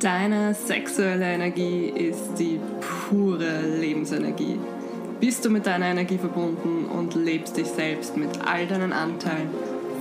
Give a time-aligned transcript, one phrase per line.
[0.00, 2.60] Deine sexuelle Energie ist die
[3.08, 4.56] pure Lebensenergie.
[5.18, 9.48] Bist du mit deiner Energie verbunden und lebst dich selbst mit all deinen Anteilen,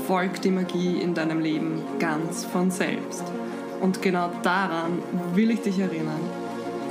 [0.05, 3.23] folgt die Magie in deinem Leben ganz von selbst.
[3.81, 4.99] Und genau daran
[5.33, 6.21] will ich dich erinnern.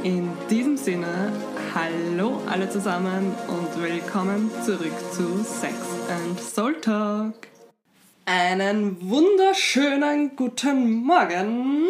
[0.02, 1.32] In diesem Sinne,
[1.76, 5.74] hallo alle zusammen und willkommen zurück zu Sex
[6.10, 7.34] and Soul Talk.
[8.24, 11.84] Einen wunderschönen guten Morgen.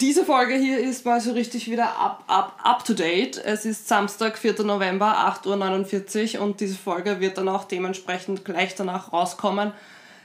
[0.00, 3.36] Diese Folge hier ist mal so richtig wieder up, up, up to date.
[3.36, 4.62] Es ist Samstag, 4.
[4.62, 9.72] November, 8.49 Uhr und diese Folge wird dann auch dementsprechend gleich danach rauskommen,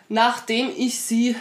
[0.09, 1.35] nachdem ich sie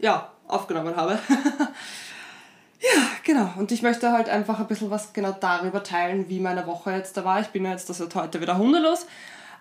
[0.00, 1.12] ja, aufgenommen habe.
[2.80, 3.52] ja, genau.
[3.56, 7.16] Und ich möchte halt einfach ein bisschen was genau darüber teilen, wie meine Woche jetzt
[7.16, 7.40] da war.
[7.40, 9.06] Ich bin ja jetzt das seit heute wieder hundelos.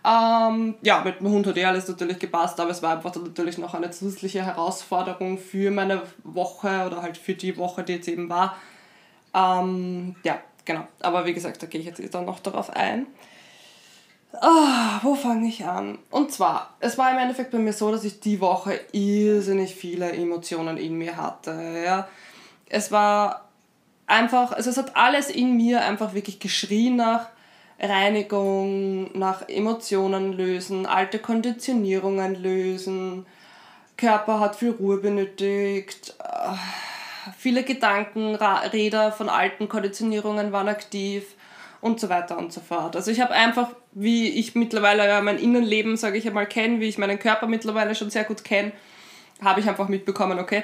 [0.05, 3.57] Ähm, ja, mit dem Hund hat eh alles natürlich gepasst, aber es war einfach natürlich
[3.57, 8.29] noch eine zusätzliche Herausforderung für meine Woche oder halt für die Woche, die jetzt eben
[8.29, 8.55] war.
[9.33, 10.87] Ähm, ja, genau.
[11.01, 13.07] Aber wie gesagt, da gehe ich jetzt dann noch darauf ein.
[14.41, 15.97] Ah, wo fange ich an?
[16.11, 20.11] Und zwar, es war im Endeffekt bei mir so, dass ich die Woche irrsinnig viele
[20.11, 21.81] Emotionen in mir hatte.
[21.83, 22.07] Ja.
[22.69, 23.45] Es war
[24.05, 27.29] einfach, also es hat alles in mir einfach wirklich geschrien nach
[27.79, 33.25] Reinigung, nach Emotionen lösen, alte Konditionierungen lösen.
[33.97, 36.15] Körper hat viel Ruhe benötigt.
[36.19, 36.55] Äh,
[37.37, 41.35] viele Gedankenräder von alten Konditionierungen waren aktiv
[41.81, 42.95] und so weiter und so fort.
[42.95, 46.97] Also ich habe einfach, wie ich mittlerweile mein Innenleben, sage ich einmal, kenne, wie ich
[46.97, 48.71] meinen Körper mittlerweile schon sehr gut kenne,
[49.43, 50.63] habe ich einfach mitbekommen, okay,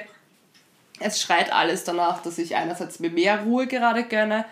[0.98, 4.44] es schreit alles danach, dass ich einerseits mir mehr Ruhe gerade gönne,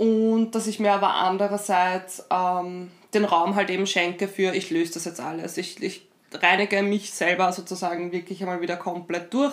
[0.00, 4.94] und dass ich mir aber andererseits ähm, den Raum halt eben schenke für, ich löse
[4.94, 5.58] das jetzt alles.
[5.58, 9.52] Ich, ich reinige mich selber sozusagen wirklich einmal wieder komplett durch.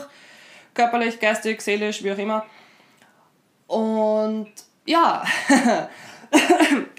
[0.73, 2.45] Körperlich, geistig, seelisch, wie auch immer.
[3.67, 4.48] Und
[4.86, 5.26] ja,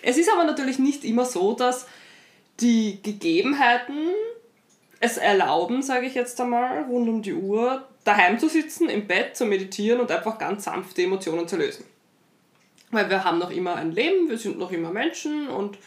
[0.03, 1.87] es ist aber natürlich nicht immer so, dass
[2.61, 4.11] die Gegebenheiten
[5.01, 9.39] es erlauben, sage ich jetzt einmal, rund um die Uhr daheim zu sitzen, im Bett
[9.39, 11.87] zu meditieren und einfach ganz sanfte Emotionen zu lösen.
[12.91, 15.79] Weil wir haben noch immer ein Leben, wir sind noch immer Menschen und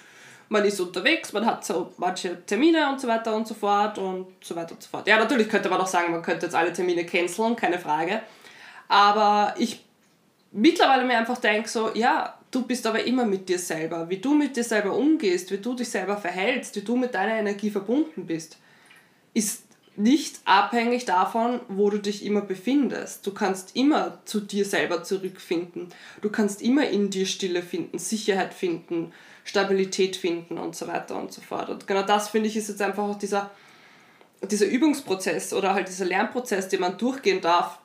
[0.50, 4.28] man ist unterwegs, man hat so manche Termine und so weiter und so fort und
[4.42, 5.08] so weiter und so fort.
[5.08, 8.22] Ja, natürlich könnte man auch sagen, man könnte jetzt alle Termine canceln, keine Frage.
[8.90, 9.86] Aber ich
[10.52, 14.10] mittlerweile mir einfach denke so, ja, du bist aber immer mit dir selber.
[14.10, 17.36] Wie du mit dir selber umgehst, wie du dich selber verhältst, wie du mit deiner
[17.36, 18.58] Energie verbunden bist,
[19.34, 19.64] ist
[19.96, 23.28] nicht abhängig davon, wo du dich immer befindest.
[23.28, 25.90] Du kannst immer zu dir selber zurückfinden.
[26.22, 29.12] Du kannst immer in dir Stille finden, Sicherheit finden,
[29.44, 31.70] Stabilität finden und so weiter und so fort.
[31.70, 33.52] Und genau das finde ich ist jetzt einfach auch dieser,
[34.50, 37.80] dieser Übungsprozess oder halt dieser Lernprozess, den man durchgehen darf,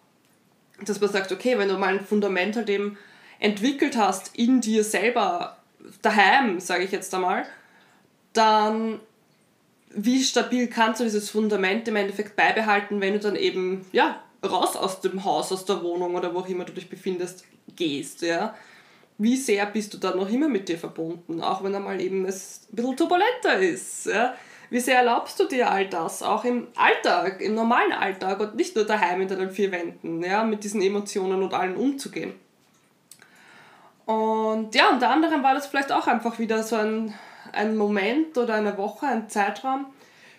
[0.85, 2.99] dass man sagt, okay, wenn du mal ein Fundament halt eben
[3.41, 5.57] entwickelt hast in dir selber,
[6.03, 7.47] daheim, sage ich jetzt einmal,
[8.33, 9.01] dann
[9.91, 14.77] wie stabil kannst du dieses Fundament im Endeffekt beibehalten, wenn du dann eben, ja, raus
[14.77, 18.55] aus dem Haus, aus der Wohnung oder wo auch immer du dich befindest, gehst, ja.
[19.19, 22.69] Wie sehr bist du dann noch immer mit dir verbunden, auch wenn einmal eben es
[22.71, 24.35] ein bisschen turbulenter ist, ja.
[24.69, 28.75] Wie sehr erlaubst du dir all das, auch im Alltag, im normalen Alltag und nicht
[28.75, 32.35] nur daheim in deinen vier Wänden, ja, mit diesen Emotionen und allen umzugehen.
[34.07, 37.15] Und ja, unter anderem war das vielleicht auch einfach wieder so ein
[37.57, 39.87] ein Moment oder eine Woche, ein Zeitraum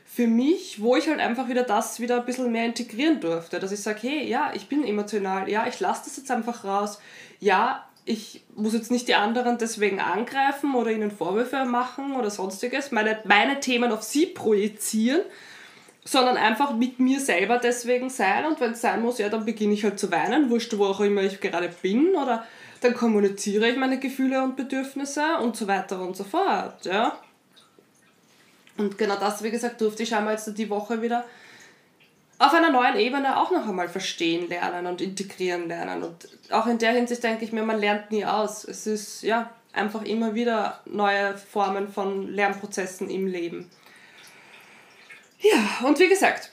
[0.05, 3.59] für mich, wo ich halt einfach wieder das wieder ein bisschen mehr integrieren durfte.
[3.59, 7.00] Dass ich sage, hey, ja, ich bin emotional, ja, ich lasse das jetzt einfach raus,
[7.39, 12.91] ja, ich muss jetzt nicht die anderen deswegen angreifen oder ihnen Vorwürfe machen oder sonstiges,
[12.91, 15.22] meine, meine Themen auf sie projizieren,
[16.05, 19.73] sondern einfach mit mir selber deswegen sein und wenn es sein muss, ja, dann beginne
[19.73, 22.45] ich halt zu weinen, wurscht, wo auch immer ich gerade bin oder
[22.81, 26.85] dann kommuniziere ich meine Gefühle und Bedürfnisse und so weiter und so fort.
[26.85, 27.17] Ja?
[28.77, 31.25] Und genau das, wie gesagt, durfte ich einmal jetzt die Woche wieder
[32.39, 36.03] auf einer neuen Ebene auch noch einmal verstehen lernen und integrieren lernen.
[36.03, 38.63] Und auch in der Hinsicht denke ich mir, man lernt nie aus.
[38.63, 43.69] Es ist ja einfach immer wieder neue Formen von Lernprozessen im Leben.
[45.40, 46.52] Ja, und wie gesagt,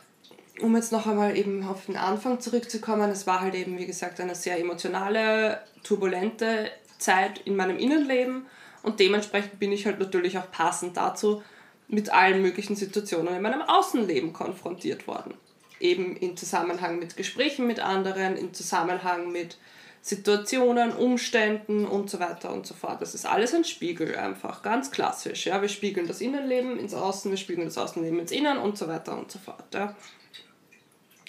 [0.60, 4.20] um jetzt noch einmal eben auf den Anfang zurückzukommen, es war halt eben, wie gesagt,
[4.20, 8.46] eine sehr emotionale, turbulente Zeit in meinem Innenleben
[8.82, 11.42] und dementsprechend bin ich halt natürlich auch passend dazu
[11.88, 15.34] mit allen möglichen Situationen in meinem Außenleben konfrontiert worden.
[15.80, 19.58] Eben im Zusammenhang mit Gesprächen mit anderen, im Zusammenhang mit
[20.04, 23.00] Situationen, Umständen und so weiter und so fort.
[23.00, 25.46] Das ist alles ein Spiegel einfach, ganz klassisch.
[25.46, 25.62] Ja?
[25.62, 29.16] Wir spiegeln das Innenleben ins Außen, wir spiegeln das Außenleben ins Innen und so weiter
[29.16, 29.64] und so fort.
[29.72, 29.96] Ja?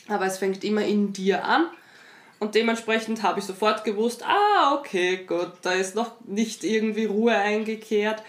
[0.10, 1.68] Aber es fängt immer in dir an
[2.40, 7.36] Und dementsprechend habe ich sofort gewusst, ah, okay, gut, da ist noch nicht irgendwie Ruhe
[7.36, 8.22] eingekehrt.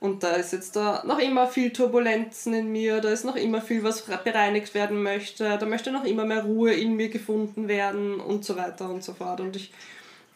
[0.00, 3.60] Und da ist jetzt da noch immer viel Turbulenzen in mir, da ist noch immer
[3.60, 8.18] viel, was bereinigt werden möchte, da möchte noch immer mehr Ruhe in mir gefunden werden
[8.18, 9.40] und so weiter und so fort.
[9.42, 9.72] Und ich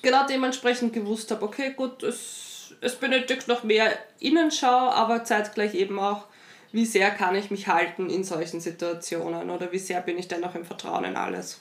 [0.02, 5.98] genau dementsprechend gewusst habe, okay, gut, es, es benötigt noch mehr Innenschau, aber zeitgleich eben
[5.98, 6.26] auch,
[6.72, 10.54] wie sehr kann ich mich halten in solchen Situationen oder wie sehr bin ich dennoch
[10.54, 11.60] im Vertrauen in alles.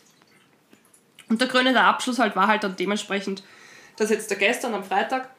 [1.33, 3.41] Und der krönende Abschluss halt war halt dann dementsprechend,
[3.97, 5.31] dass jetzt der gestern am Freitag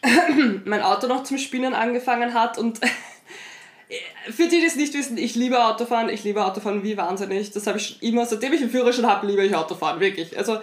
[0.64, 2.78] mein Auto noch zum Spinnen angefangen hat und
[4.30, 7.50] für die, die es nicht wissen, ich liebe Autofahren, ich liebe Autofahren wie wahnsinnig.
[7.50, 10.38] Das habe ich immer, seitdem ich einen Führerschein habe, liebe ich Autofahren, wirklich.
[10.38, 10.60] Also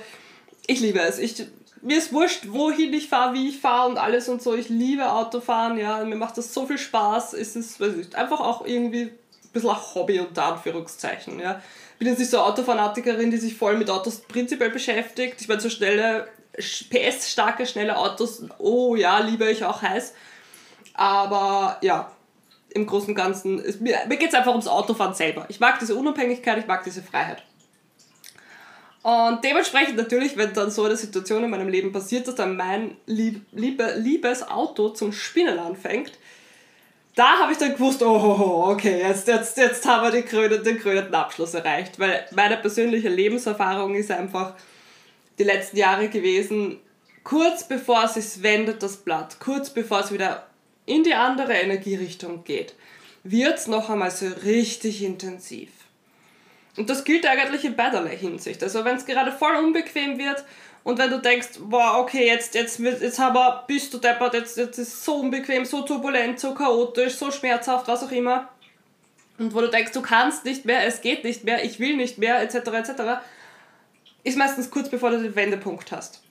[0.67, 1.19] ich liebe es.
[1.19, 1.45] Ich,
[1.81, 4.55] mir ist wurscht, wohin ich fahre, wie ich fahre und alles und so.
[4.55, 7.33] Ich liebe Autofahren, ja, mir macht das so viel Spaß.
[7.33, 11.61] Es ist weiß ich, einfach auch irgendwie ein bisschen ein Hobby unter Anführungszeichen, ja.
[11.99, 15.41] Bin jetzt nicht so eine Autofanatikerin, die sich voll mit Autos prinzipiell beschäftigt.
[15.41, 16.27] Ich meine, so schnelle
[16.57, 20.13] PS-starke, schnelle Autos, oh ja, liebe ich auch heiß.
[20.93, 22.11] Aber ja,
[22.69, 25.45] im Großen und Ganzen, ist, mir, mir geht es einfach ums Autofahren selber.
[25.49, 27.43] Ich mag diese Unabhängigkeit, ich mag diese Freiheit.
[29.03, 32.97] Und dementsprechend natürlich, wenn dann so eine Situation in meinem Leben passiert, dass dann mein
[33.05, 36.11] lieb, liebe, liebes Auto zum Spinnen anfängt,
[37.17, 40.79] da habe ich dann gewusst, oh, okay, jetzt, jetzt, jetzt haben wir den krönenden, den
[40.79, 41.97] krönenden Abschluss erreicht.
[41.97, 44.53] Weil meine persönliche Lebenserfahrung ist einfach,
[45.39, 46.79] die letzten Jahre gewesen,
[47.23, 50.45] kurz bevor es sich wendet, das Blatt, kurz bevor es wieder
[50.85, 52.75] in die andere Energierichtung geht,
[53.23, 55.69] wird es noch einmal so richtig intensiv.
[56.77, 58.61] Und das gilt eigentlich in beiderlei Hinsicht.
[58.61, 60.45] Also wenn es gerade voll unbequem wird
[60.87, 64.79] und wenn du denkst, boah, okay, jetzt, jetzt, jetzt aber bist du deppert, jetzt, jetzt
[64.79, 68.47] ist es so unbequem, so turbulent, so chaotisch, so schmerzhaft, was auch immer.
[69.37, 72.19] Und wo du denkst, du kannst nicht mehr, es geht nicht mehr, ich will nicht
[72.19, 73.01] mehr, etc., etc.,
[74.23, 76.23] ist meistens kurz bevor du den Wendepunkt hast.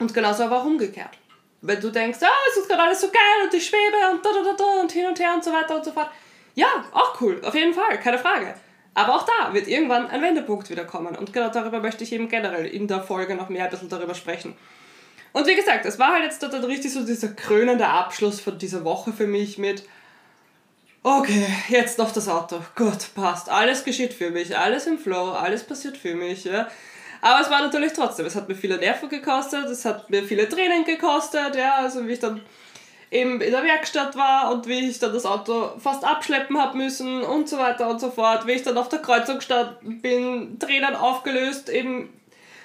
[0.00, 1.16] Und genauso aber auch umgekehrt.
[1.60, 4.30] Wenn du denkst, ah, es ist gerade alles so geil und ich schwebe und da,
[4.32, 6.10] da, da, da und hin und her und so weiter und so fort.
[6.56, 8.56] Ja, auch cool, auf jeden Fall, keine Frage.
[8.94, 11.16] Aber auch da wird irgendwann ein Wendepunkt wieder kommen.
[11.16, 14.14] Und genau darüber möchte ich eben generell in der Folge noch mehr ein bisschen darüber
[14.14, 14.56] sprechen.
[15.32, 18.84] Und wie gesagt, es war halt jetzt da richtig so dieser krönende Abschluss von dieser
[18.84, 19.82] Woche für mich mit,
[21.02, 22.60] okay, jetzt noch das Auto.
[22.76, 23.48] Gut, passt.
[23.48, 26.44] Alles geschieht für mich, alles im Flow, alles passiert für mich.
[26.44, 26.68] Ja.
[27.20, 30.48] Aber es war natürlich trotzdem, es hat mir viele Nerven gekostet, es hat mir viele
[30.48, 32.40] Tränen gekostet, ja, also wie ich dann
[33.14, 37.22] eben in der Werkstatt war und wie ich dann das Auto fast abschleppen habe müssen
[37.22, 40.96] und so weiter und so fort, wie ich dann auf der Kreuzung gestanden bin, Tränen
[40.96, 42.12] aufgelöst, eben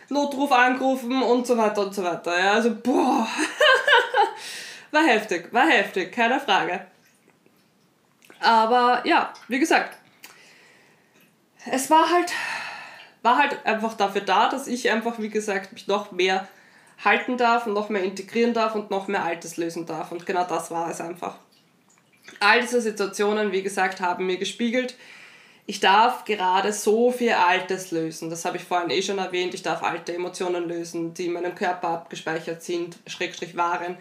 [0.10, 2.38] Notruf angerufen und so weiter und so weiter.
[2.38, 3.28] Ja, also boah,
[4.92, 6.81] war heftig, war heftig, keine Frage.
[8.40, 9.98] Aber ja, wie gesagt,
[11.72, 12.34] es war halt,
[13.22, 16.48] war halt einfach dafür da, dass ich einfach, wie gesagt, mich noch mehr
[17.04, 20.12] halten darf und noch mehr integrieren darf und noch mehr Altes lösen darf.
[20.12, 21.38] Und genau das war es einfach.
[22.40, 24.96] All diese Situationen, wie gesagt, haben mir gespiegelt,
[25.66, 28.30] ich darf gerade so viel Altes lösen.
[28.30, 29.54] Das habe ich vorhin eh schon erwähnt.
[29.54, 33.98] Ich darf alte Emotionen lösen, die in meinem Körper abgespeichert sind, Schrägstrich waren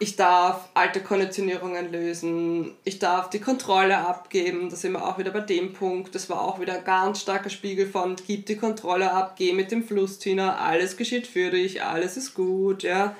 [0.00, 5.32] ich darf alte Konditionierungen lösen, ich darf die Kontrolle abgeben, da sind wir auch wieder
[5.32, 9.10] bei dem Punkt, das war auch wieder ein ganz starker Spiegel von, gib die Kontrolle
[9.10, 13.16] ab, geh mit dem Fluss, Tina, alles geschieht für dich, alles ist gut, ja.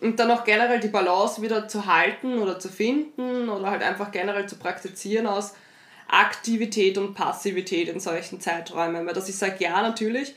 [0.00, 4.12] Und dann auch generell die Balance wieder zu halten oder zu finden oder halt einfach
[4.12, 5.54] generell zu praktizieren aus
[6.08, 10.34] Aktivität und Passivität in solchen Zeiträumen, weil dass ich sage, ja, natürlich,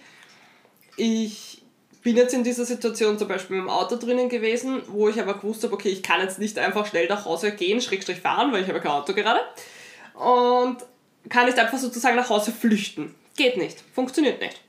[0.96, 1.57] ich
[2.08, 5.66] bin jetzt in dieser Situation zum Beispiel im Auto drinnen gewesen, wo ich aber gewusst
[5.66, 8.70] habe, okay, ich kann jetzt nicht einfach schnell nach Hause gehen, Schrägstrich fahren, weil ich
[8.70, 9.42] habe kein Auto gerade.
[10.14, 10.78] Und
[11.28, 13.14] kann nicht einfach sozusagen nach Hause flüchten.
[13.36, 13.84] Geht nicht.
[13.94, 14.62] Funktioniert nicht.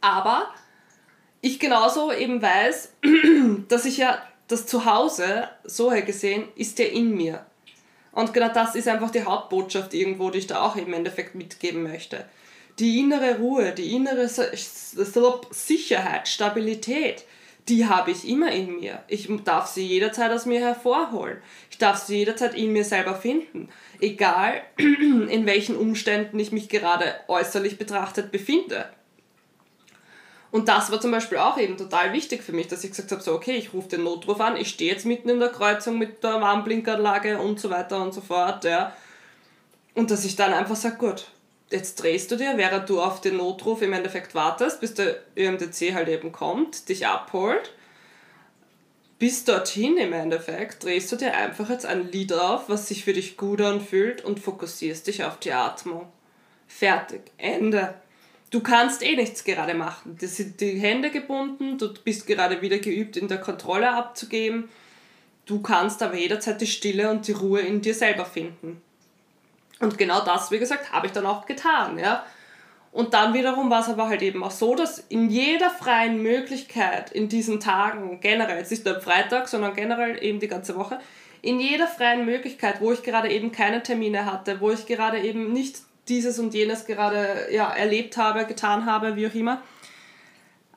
[0.00, 0.52] Aber
[1.42, 2.94] ich genauso eben weiß,
[3.68, 7.46] dass ich ja das Zuhause, so her gesehen, ist ja in mir.
[8.10, 11.84] Und genau das ist einfach die Hauptbotschaft irgendwo, die ich da auch im Endeffekt mitgeben
[11.84, 12.24] möchte
[12.78, 14.28] die innere Ruhe, die innere
[15.50, 17.24] Sicherheit, Stabilität,
[17.68, 19.02] die habe ich immer in mir.
[19.08, 21.38] Ich darf sie jederzeit aus mir hervorholen.
[21.70, 23.70] Ich darf sie jederzeit in mir selber finden.
[24.00, 28.88] Egal, in welchen Umständen ich mich gerade äußerlich betrachtet befinde.
[30.52, 33.20] Und das war zum Beispiel auch eben total wichtig für mich, dass ich gesagt habe,
[33.20, 36.22] so okay, ich rufe den Notruf an, ich stehe jetzt mitten in der Kreuzung mit
[36.22, 38.92] der Warnblinkanlage und so weiter und so fort, ja.
[39.94, 41.26] Und dass ich dann einfach sage, gut,
[41.70, 45.94] jetzt drehst du dir, während du auf den Notruf im Endeffekt wartest, bis der ÖMDC
[45.94, 47.72] halt eben kommt, dich abholt.
[49.18, 53.14] Bis dorthin im Endeffekt drehst du dir einfach jetzt ein Lied auf, was sich für
[53.14, 56.06] dich gut anfühlt und fokussierst dich auf die Atmung.
[56.68, 57.22] Fertig.
[57.38, 57.94] Ende.
[58.50, 60.16] Du kannst eh nichts gerade machen.
[60.20, 64.68] Das sind die Hände gebunden, du bist gerade wieder geübt, in der Kontrolle abzugeben.
[65.46, 68.82] Du kannst aber jederzeit die Stille und die Ruhe in dir selber finden.
[69.80, 71.98] Und genau das, wie gesagt, habe ich dann auch getan.
[71.98, 72.24] Ja?
[72.92, 77.10] Und dann wiederum war es aber halt eben auch so, dass in jeder freien Möglichkeit
[77.12, 80.98] in diesen Tagen, generell, jetzt nicht nur am Freitag, sondern generell eben die ganze Woche,
[81.42, 85.52] in jeder freien Möglichkeit, wo ich gerade eben keine Termine hatte, wo ich gerade eben
[85.52, 85.76] nicht
[86.08, 89.60] dieses und jenes gerade ja, erlebt habe, getan habe, wie auch immer,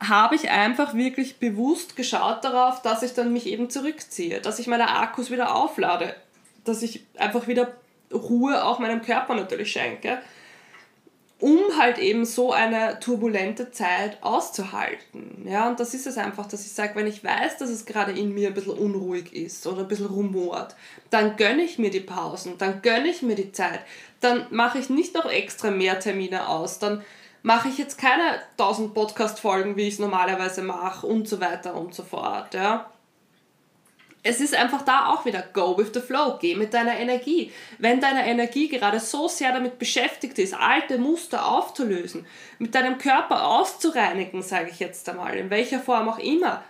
[0.01, 4.67] habe ich einfach wirklich bewusst geschaut darauf, dass ich dann mich eben zurückziehe, dass ich
[4.67, 6.15] meine Akkus wieder auflade,
[6.63, 7.73] dass ich einfach wieder
[8.13, 10.19] Ruhe auch meinem Körper natürlich schenke
[11.39, 15.45] um halt eben so eine turbulente Zeit auszuhalten.
[15.47, 18.11] Ja, und das ist es einfach, dass ich sage, wenn ich weiß, dass es gerade
[18.11, 20.75] in mir ein bisschen unruhig ist oder ein bisschen rumort,
[21.09, 23.79] dann gönne ich mir die Pausen, dann gönne ich mir die Zeit,
[24.19, 27.03] dann mache ich nicht noch extra mehr Termine aus, dann
[27.41, 31.95] mache ich jetzt keine 1000 Podcast-Folgen, wie ich es normalerweise mache und so weiter und
[31.95, 32.53] so fort.
[32.53, 32.91] Ja
[34.23, 37.51] es ist einfach da auch wieder go with the flow, geh mit deiner Energie.
[37.77, 42.25] Wenn deine Energie gerade so sehr damit beschäftigt ist, alte Muster aufzulösen,
[42.57, 46.63] mit deinem Körper auszureinigen, sage ich jetzt einmal, in welcher Form auch immer,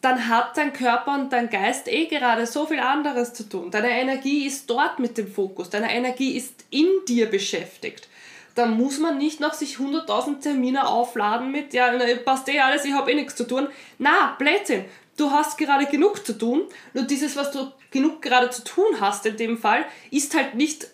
[0.00, 3.70] dann hat dein Körper und dein Geist eh gerade so viel anderes zu tun.
[3.70, 8.08] Deine Energie ist dort mit dem Fokus, deine Energie ist in dir beschäftigt.
[8.56, 11.90] Da muss man nicht noch sich 100.000 Termine aufladen mit, ja,
[12.24, 13.68] passt eh alles, ich habe eh nichts zu tun.
[13.98, 14.84] Na, Blödsinn
[15.16, 16.62] du hast gerade genug zu tun,
[16.94, 20.84] nur dieses, was du genug gerade zu tun hast in dem Fall, ist halt nicht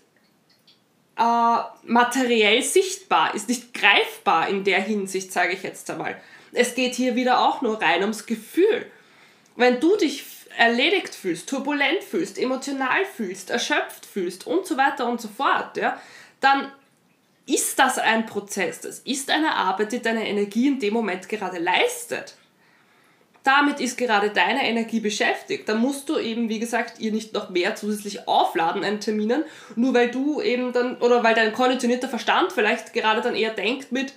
[1.17, 6.21] äh, materiell sichtbar, ist nicht greifbar in der Hinsicht, sage ich jetzt einmal.
[6.53, 8.91] Es geht hier wieder auch nur rein ums Gefühl.
[9.57, 10.25] Wenn du dich
[10.57, 16.01] erledigt fühlst, turbulent fühlst, emotional fühlst, erschöpft fühlst und so weiter und so fort, ja,
[16.41, 16.73] dann
[17.47, 21.59] ist das ein Prozess, das ist eine Arbeit, die deine Energie in dem Moment gerade
[21.59, 22.35] leistet
[23.45, 25.69] damit ist gerade deine Energie beschäftigt.
[25.69, 29.45] Da musst du eben, wie gesagt, ihr nicht noch mehr zusätzlich aufladen an Terminen,
[29.77, 33.93] nur weil du eben dann, oder weil dein konditionierter Verstand vielleicht gerade dann eher denkt
[33.93, 34.13] mit,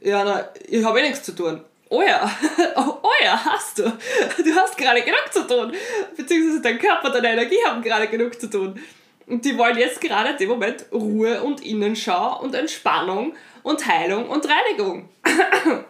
[0.00, 1.62] ja, na, ich habe eh nichts zu tun.
[1.88, 2.30] Oh ja,
[2.76, 3.82] oh, oh ja, hast du.
[3.82, 5.72] Du hast gerade genug zu tun.
[6.16, 8.80] Beziehungsweise dein Körper, deine Energie haben gerade genug zu tun.
[9.26, 14.28] Und die wollen jetzt gerade in dem Moment Ruhe und Innenschau und Entspannung und Heilung
[14.28, 15.08] und Reinigung.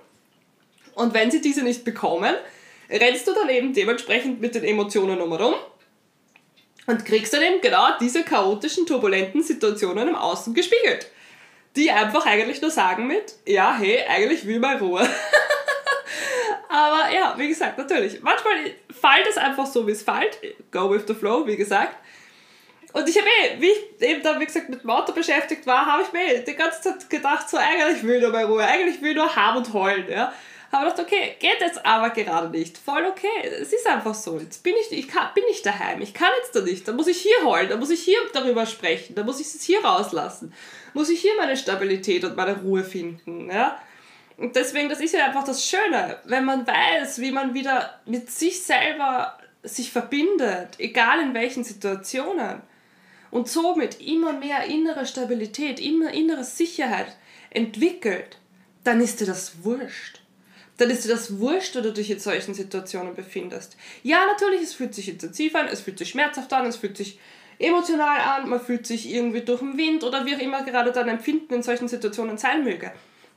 [0.95, 2.35] Und wenn sie diese nicht bekommen,
[2.93, 5.55] rennst du dann eben dementsprechend mit den Emotionen rum
[6.87, 11.09] und kriegst dann eben genau diese chaotischen, turbulenten Situationen im Außen gespiegelt.
[11.77, 15.09] Die einfach eigentlich nur sagen mit, ja, hey, eigentlich will mal Ruhe.
[16.69, 18.23] Aber ja, wie gesagt, natürlich.
[18.23, 18.55] Manchmal
[18.91, 20.39] fällt es einfach so, wie es fällt.
[20.71, 21.97] Go with the flow, wie gesagt.
[22.93, 25.87] Und ich habe eh, wie ich eben da, wie gesagt, mit dem Auto beschäftigt war,
[25.87, 29.15] habe ich mir die ganze Zeit gedacht, so eigentlich will nur mal Ruhe, eigentlich will
[29.15, 30.33] nur haben und heulen, ja.
[30.73, 32.79] Habe gedacht, okay, geht jetzt aber gerade nicht.
[32.79, 33.47] Voll okay.
[33.61, 34.39] Es ist einfach so.
[34.39, 36.01] Jetzt bin ich, ich kann, bin nicht daheim.
[36.01, 36.89] Ich kann jetzt da nicht.
[36.89, 37.69] Da muss ich hier heulen.
[37.69, 39.15] Da muss ich hier darüber sprechen.
[39.15, 40.55] Da muss ich es hier rauslassen.
[40.95, 43.51] Muss ich hier meine Stabilität und meine Ruhe finden.
[43.51, 43.79] Ja?
[44.39, 48.31] Und deswegen, das ist ja einfach das Schöne, wenn man weiß, wie man wieder mit
[48.31, 52.63] sich selber sich verbindet, egal in welchen Situationen.
[53.31, 57.15] Und somit immer mehr innere Stabilität, immer innere Sicherheit
[57.51, 58.39] entwickelt,
[58.85, 60.22] dann ist dir das wurscht
[60.79, 63.77] dann ist dir das wurscht, oder du dich in solchen Situationen befindest.
[64.03, 67.19] Ja, natürlich, es fühlt sich intensiv an, es fühlt sich schmerzhaft an, es fühlt sich
[67.59, 71.09] emotional an, man fühlt sich irgendwie durch den Wind oder wie auch immer gerade dein
[71.09, 72.93] Empfinden in solchen Situationen sein möge.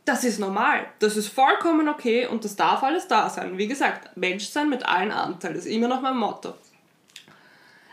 [0.05, 3.57] Das ist normal, das ist vollkommen okay und das darf alles da sein.
[3.57, 6.53] Wie gesagt, Mensch sein mit allen Anteilen, ist immer noch mein Motto.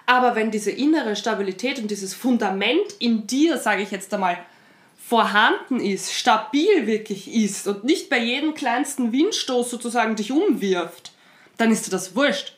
[0.04, 4.36] Aber wenn diese innere Stabilität und dieses Fundament in dir, sage ich jetzt einmal,
[5.04, 11.12] vorhanden ist, stabil wirklich ist und nicht bei jedem kleinsten Windstoß sozusagen dich umwirft,
[11.58, 12.56] dann ist dir das wurscht.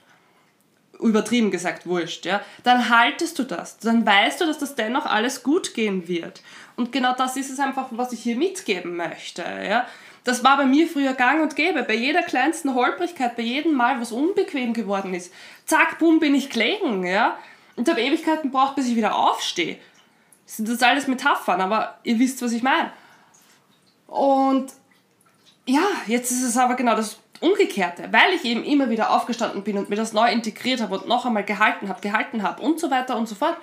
[1.01, 2.41] Übertrieben gesagt wurscht, ja.
[2.63, 3.79] Dann haltest du das.
[3.79, 6.43] Dann weißt du, dass das dennoch alles gut gehen wird.
[6.77, 9.87] Und genau das ist es einfach, was ich hier mitgeben möchte, ja.
[10.23, 11.83] Das war bei mir früher gang und gäbe.
[11.83, 15.33] Bei jeder kleinsten Holprigkeit, bei jedem Mal, was unbequem geworden ist,
[15.67, 17.37] zack, bumm, bin ich gelegen, ja.
[17.77, 19.79] Und habe Ewigkeiten braucht, bis ich wieder aufstehe
[20.47, 22.93] sind das alles Metaphern, aber ihr wisst, was ich meine.
[24.07, 24.73] Und
[25.67, 29.77] ja, jetzt ist es aber genau das Umgekehrte, weil ich eben immer wieder aufgestanden bin
[29.77, 32.91] und mir das neu integriert habe und noch einmal gehalten habe, gehalten habe und so
[32.91, 33.57] weiter und so fort,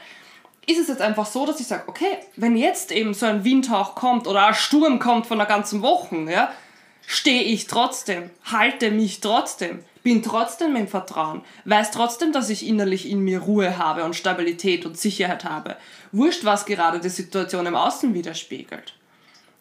[0.67, 3.95] ist es jetzt einfach so, dass ich sage, okay, wenn jetzt eben so ein Windhauch
[3.95, 6.51] kommt oder ein Sturm kommt von einer ganzen Woche, ja,
[7.07, 13.09] stehe ich trotzdem, halte mich trotzdem, bin trotzdem im Vertrauen, weiß trotzdem, dass ich innerlich
[13.09, 15.77] in mir Ruhe habe und Stabilität und Sicherheit habe.
[16.12, 18.94] Wurscht, was gerade die Situation im Außen widerspiegelt.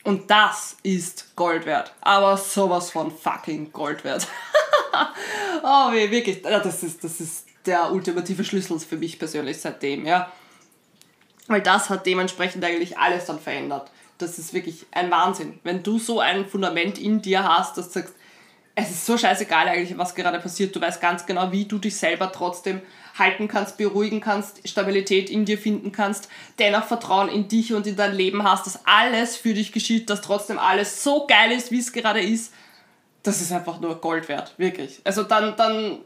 [0.02, 1.92] Und das ist Gold wert.
[2.00, 4.26] Aber sowas von fucking Gold wert.
[5.62, 6.42] oh, weh, wirklich.
[6.42, 10.32] Das ist, das ist der ultimative Schlüssel für mich persönlich seitdem, ja.
[11.46, 13.90] Weil das hat dementsprechend eigentlich alles dann verändert.
[14.18, 15.58] Das ist wirklich ein Wahnsinn.
[15.64, 18.14] Wenn du so ein Fundament in dir hast, dass du sagst,
[18.80, 20.74] es ist so scheißegal eigentlich, was gerade passiert.
[20.74, 22.80] Du weißt ganz genau, wie du dich selber trotzdem
[23.18, 27.96] halten kannst, beruhigen kannst, Stabilität in dir finden kannst, dennoch Vertrauen in dich und in
[27.96, 31.80] dein Leben hast, dass alles für dich geschieht, dass trotzdem alles so geil ist, wie
[31.80, 32.52] es gerade ist.
[33.22, 35.00] Das ist einfach nur Gold wert, wirklich.
[35.04, 35.98] Also dann, dann,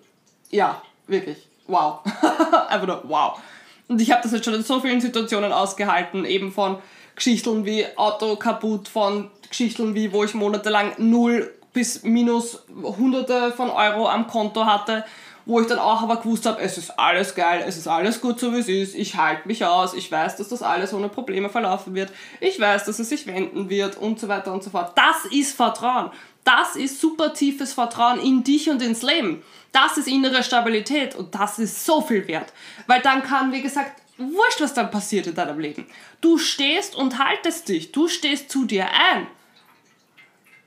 [0.51, 2.01] ja, wirklich, wow.
[2.69, 3.41] einfach nur wow.
[3.87, 6.79] Und ich habe das jetzt schon in so vielen Situationen ausgehalten, eben von
[7.15, 13.69] Geschichten wie Auto kaputt, von Geschichten wie, wo ich monatelang null bis minus hunderte von
[13.69, 15.05] Euro am Konto hatte,
[15.45, 18.41] wo ich dann auch aber gewusst habe, es ist alles geil, es ist alles gut
[18.41, 21.51] so wie es ist, ich halte mich aus, ich weiß, dass das alles ohne Probleme
[21.51, 24.93] verlaufen wird, ich weiß, dass es sich wenden wird und so weiter und so fort.
[24.97, 26.11] Das ist Vertrauen.
[26.45, 29.43] Das ist super tiefes Vertrauen in dich und ins Leben.
[29.73, 32.53] Das ist innere Stabilität und das ist so viel wert.
[32.87, 35.87] Weil dann kann, wie gesagt, wurscht, was dann passiert in deinem Leben.
[36.21, 37.93] Du stehst und haltest dich.
[37.93, 39.27] Du stehst zu dir ein.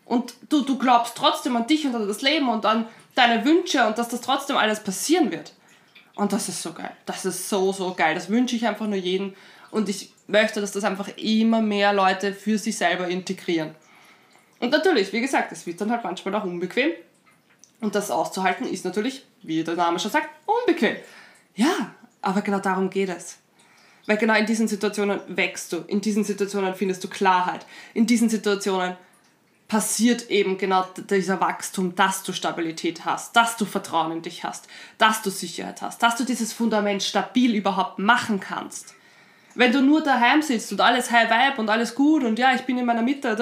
[0.07, 3.85] Und du, du glaubst trotzdem an dich und an das Leben und an deine Wünsche
[3.85, 5.53] und dass das trotzdem alles passieren wird.
[6.15, 6.91] Und das ist so geil.
[7.05, 8.15] Das ist so, so geil.
[8.15, 9.33] Das wünsche ich einfach nur jedem.
[9.69, 13.75] Und ich möchte, dass das einfach immer mehr Leute für sich selber integrieren.
[14.59, 16.91] Und natürlich, wie gesagt, es wird dann halt manchmal auch unbequem.
[17.81, 20.95] Und das auszuhalten ist natürlich, wie der Name schon sagt, unbequem.
[21.55, 23.37] Ja, aber genau darum geht es.
[24.07, 28.29] Weil genau in diesen Situationen wächst du, in diesen Situationen findest du Klarheit, in diesen
[28.29, 28.95] Situationen
[29.67, 34.67] passiert eben genau dieser Wachstum, dass du Stabilität hast, dass du Vertrauen in dich hast,
[34.97, 38.95] dass du Sicherheit hast, dass du dieses Fundament stabil überhaupt machen kannst.
[39.55, 42.61] Wenn du nur daheim sitzt und alles High Vibe und alles gut und ja, ich
[42.61, 43.35] bin in meiner Mitte,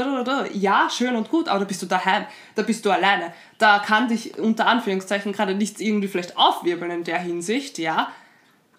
[0.53, 3.33] ja, schön und gut, aber da bist du daheim, da bist du alleine.
[3.57, 8.11] Da kann dich unter Anführungszeichen gerade nichts irgendwie vielleicht aufwirbeln in der Hinsicht, ja,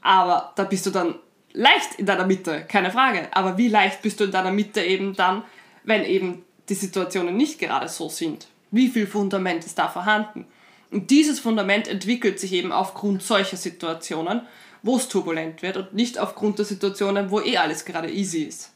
[0.00, 1.16] aber da bist du dann
[1.52, 3.28] leicht in deiner Mitte, keine Frage.
[3.32, 5.44] Aber wie leicht bist du in deiner Mitte eben dann,
[5.84, 8.48] wenn eben die Situationen nicht gerade so sind.
[8.70, 10.46] Wie viel Fundament ist da vorhanden?
[10.90, 14.42] Und dieses Fundament entwickelt sich eben aufgrund solcher Situationen,
[14.82, 18.72] wo es turbulent wird und nicht aufgrund der Situationen, wo eh alles gerade easy ist.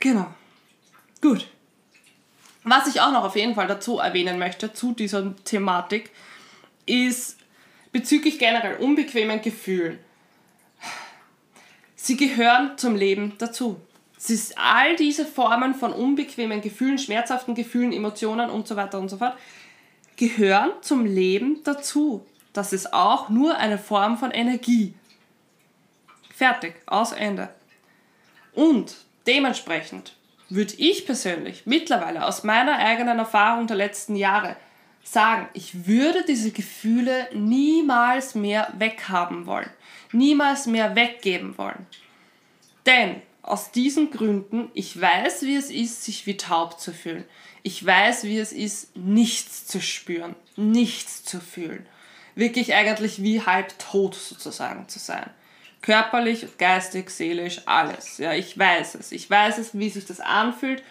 [0.00, 0.26] Genau.
[1.20, 1.48] Gut.
[2.64, 6.10] Was ich auch noch auf jeden Fall dazu erwähnen möchte, zu dieser Thematik,
[6.86, 7.38] ist
[7.92, 9.98] bezüglich generell unbequemen Gefühlen.
[11.94, 13.80] Sie gehören zum Leben dazu.
[14.22, 19.08] Es ist all diese Formen von unbequemen Gefühlen, schmerzhaften Gefühlen, Emotionen und so weiter und
[19.08, 19.36] so fort,
[20.14, 22.24] gehören zum Leben dazu.
[22.52, 24.94] Das ist auch nur eine Form von Energie.
[26.32, 27.48] Fertig, aus Ende.
[28.52, 28.94] Und
[29.26, 30.14] dementsprechend
[30.48, 34.54] würde ich persönlich mittlerweile aus meiner eigenen Erfahrung der letzten Jahre
[35.02, 39.70] sagen, ich würde diese Gefühle niemals mehr weghaben wollen,
[40.12, 41.88] niemals mehr weggeben wollen.
[42.86, 47.24] Denn aus diesen Gründen, ich weiß, wie es ist, sich wie taub zu fühlen.
[47.64, 51.86] Ich weiß, wie es ist, nichts zu spüren, nichts zu fühlen.
[52.34, 55.28] Wirklich eigentlich wie halb tot sozusagen zu sein.
[55.82, 58.18] Körperlich, geistig, seelisch, alles.
[58.18, 59.10] Ja, ich weiß es.
[59.10, 60.82] Ich weiß es, wie sich das anfühlt,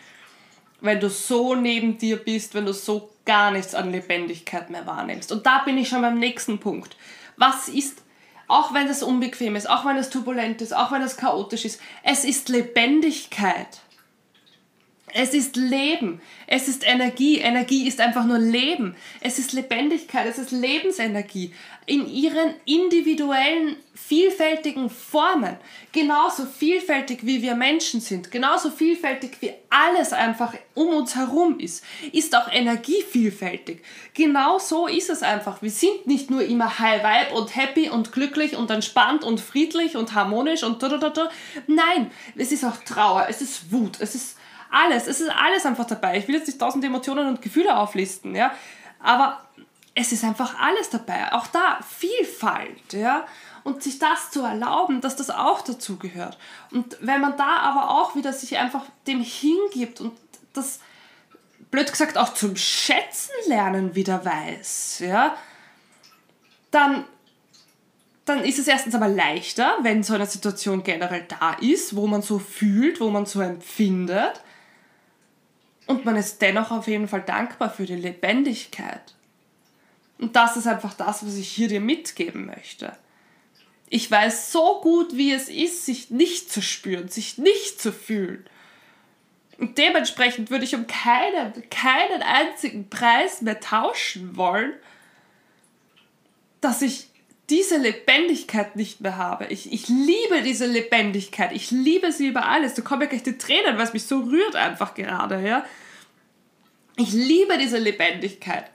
[0.82, 5.32] wenn du so neben dir bist, wenn du so gar nichts an Lebendigkeit mehr wahrnimmst.
[5.32, 6.98] Und da bin ich schon beim nächsten Punkt.
[7.38, 8.02] Was ist
[8.52, 11.80] auch wenn es unbequem ist, auch wenn es turbulent ist, auch wenn es chaotisch ist.
[12.04, 13.80] Es ist Lebendigkeit.
[15.14, 16.22] Es ist Leben.
[16.48, 17.40] Es ist Energie.
[17.40, 18.96] Energie ist einfach nur Leben.
[19.20, 20.28] Es ist Lebendigkeit.
[20.28, 21.54] Es ist Lebensenergie.
[21.86, 25.58] In ihren individuellen, vielfältigen Formen.
[25.92, 28.32] Genauso vielfältig wie wir Menschen sind.
[28.32, 31.84] Genauso vielfältig wie alles einfach um uns herum ist.
[32.12, 33.84] Ist auch Energie vielfältig.
[34.14, 35.62] Genau so ist es einfach.
[35.62, 39.98] Wir sind nicht nur immer high vibe und happy und glücklich und entspannt und friedlich
[39.98, 41.30] und harmonisch und da, da, da, da.
[41.68, 43.26] Nein, es ist auch Trauer.
[43.30, 43.98] Es ist Wut.
[44.00, 44.38] Es ist
[44.72, 46.18] alles, es ist alles einfach dabei.
[46.18, 48.52] Ich will jetzt nicht tausend Emotionen und Gefühle auflisten, ja,
[49.00, 49.42] aber
[49.94, 51.32] es ist einfach alles dabei.
[51.34, 53.26] Auch da Vielfalt, ja.
[53.64, 56.38] Und sich das zu erlauben, dass das auch dazu gehört.
[56.72, 60.14] Und wenn man da aber auch wieder sich einfach dem hingibt und
[60.54, 60.80] das,
[61.70, 65.36] blöd gesagt, auch zum Schätzen lernen wieder weiß, ja,
[66.72, 67.06] dann,
[68.26, 72.22] dann ist es erstens aber leichter, wenn so eine Situation generell da ist, wo man
[72.22, 74.42] so fühlt, wo man so empfindet.
[75.92, 79.14] Und man ist dennoch auf jeden Fall dankbar für die Lebendigkeit.
[80.20, 82.96] Und das ist einfach das, was ich hier dir mitgeben möchte.
[83.90, 88.46] Ich weiß so gut, wie es ist, sich nicht zu spüren, sich nicht zu fühlen.
[89.58, 94.72] Und dementsprechend würde ich um keinen, keinen einzigen Preis mehr tauschen wollen,
[96.62, 97.10] dass ich
[97.50, 99.48] diese Lebendigkeit nicht mehr habe.
[99.48, 101.52] Ich, ich liebe diese Lebendigkeit.
[101.52, 102.76] Ich liebe sie über alles.
[102.76, 105.46] Da kommen ja gleich die Tränen, weil es mich so rührt einfach gerade.
[105.46, 105.66] Ja?
[106.98, 108.66] Ich liebe diese Lebendigkeit.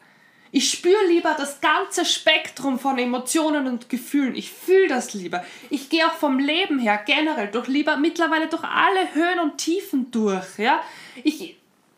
[0.53, 4.35] Ich spüre lieber das ganze Spektrum von Emotionen und Gefühlen.
[4.35, 5.45] Ich fühle das lieber.
[5.71, 10.11] Ich gehe auch vom Leben her generell durch lieber mittlerweile durch alle Höhen und Tiefen
[10.11, 10.59] durch.
[10.59, 10.83] Ja?
[11.25, 11.57] Ich,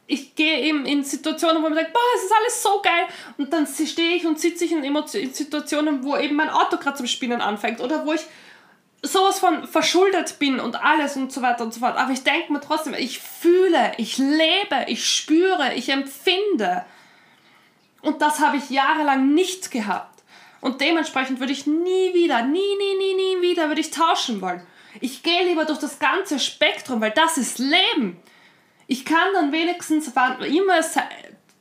[0.09, 3.07] ich gehe eben in Situationen, wo man sagt, boah, es ist alles so geil.
[3.37, 6.97] Und dann stehe ich und sitze ich in, in Situationen, wo eben mein Auto gerade
[6.97, 8.23] zum Spinnen anfängt oder wo ich
[9.03, 11.97] sowas von verschuldet bin und alles und so weiter und so fort.
[11.97, 16.85] Aber ich denke mir trotzdem, ich fühle, ich lebe, ich spüre, ich empfinde.
[18.03, 20.23] Und das habe ich jahrelang nicht gehabt.
[20.61, 24.67] Und dementsprechend würde ich nie wieder, nie, nie, nie, nie wieder würde ich tauschen wollen.
[25.01, 28.21] Ich gehe lieber durch das ganze Spektrum, weil das ist Leben
[28.89, 30.95] ich kann dann wenigstens, wann immer es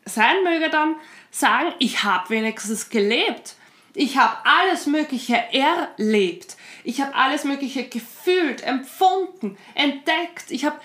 [0.06, 0.96] sein möge, dann
[1.30, 3.56] sagen, ich habe wenigstens gelebt.
[3.94, 6.56] Ich habe alles Mögliche erlebt.
[6.88, 10.52] Ich habe alles Mögliche gefühlt, empfunden, entdeckt.
[10.52, 10.80] Ich habe,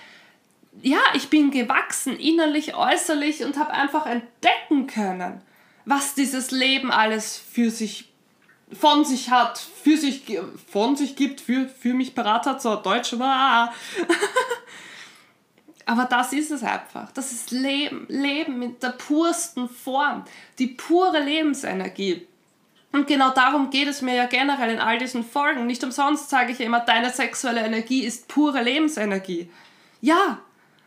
[0.81, 5.41] ja, ich bin gewachsen, innerlich, äußerlich und habe einfach entdecken können,
[5.85, 8.11] was dieses Leben alles für sich
[8.77, 10.23] von sich hat, für sich,
[10.69, 13.73] von sich gibt, für, für mich parat hat, so Deutsch war.
[15.85, 17.13] Aber das ist es einfach.
[17.13, 18.07] Das ist Leben.
[18.09, 20.25] Leben mit der pursten Form.
[20.59, 22.27] Die pure Lebensenergie.
[22.93, 25.65] Und genau darum geht es mir ja generell in all diesen Folgen.
[25.65, 29.49] Nicht umsonst sage ich immer, deine sexuelle Energie ist pure Lebensenergie.
[29.99, 30.39] Ja,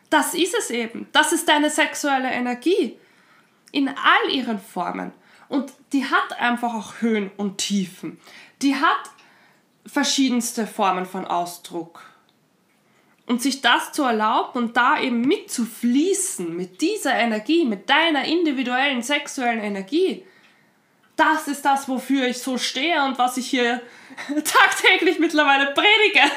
[0.09, 1.09] das ist es eben.
[1.11, 2.97] Das ist deine sexuelle Energie.
[3.73, 5.11] In all ihren Formen.
[5.49, 8.21] Und die hat einfach auch Höhen und Tiefen.
[8.61, 9.11] Die hat
[9.85, 12.03] verschiedenste Formen von Ausdruck.
[13.25, 19.01] Und sich das zu erlauben und da eben mitzufließen mit dieser Energie, mit deiner individuellen
[19.01, 20.25] sexuellen Energie,
[21.17, 23.81] das ist das, wofür ich so stehe und was ich hier
[24.27, 26.21] tagtäglich mittlerweile predige.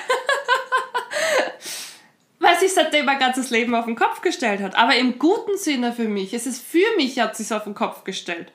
[2.40, 4.74] Weil sich seitdem mein ganzes Leben auf den Kopf gestellt hat.
[4.74, 6.32] Aber im guten Sinne für mich.
[6.32, 8.50] Es ist für mich, hat sich auf den Kopf gestellt.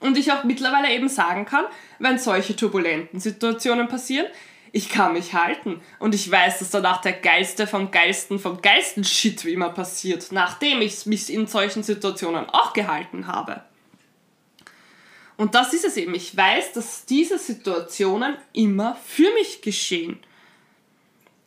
[0.00, 1.64] Und ich auch mittlerweile eben sagen kann,
[2.00, 4.26] wenn solche turbulenten Situationen passieren,
[4.72, 5.80] ich kann mich halten.
[6.00, 10.32] Und ich weiß, dass danach der geilste vom geilsten vom geilsten Shit wie immer passiert,
[10.32, 13.62] nachdem ich mich in solchen Situationen auch gehalten habe.
[15.42, 16.14] Und das ist es eben.
[16.14, 20.20] Ich weiß, dass diese Situationen immer für mich geschehen.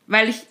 [0.05, 0.41] Weil ich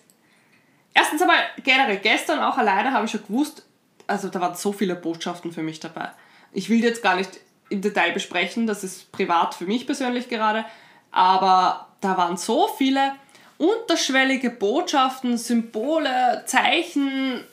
[0.94, 3.66] erstens einmal generell gestern auch alleine habe ich schon gewusst,
[4.06, 6.12] also da waren so viele Botschaften für mich dabei.
[6.54, 10.64] Ich will jetzt gar nicht im Detail besprechen, das ist privat für mich persönlich gerade,
[11.10, 13.14] aber da waren so viele
[13.58, 17.44] unterschwellige Botschaften, Symbole, Zeichen,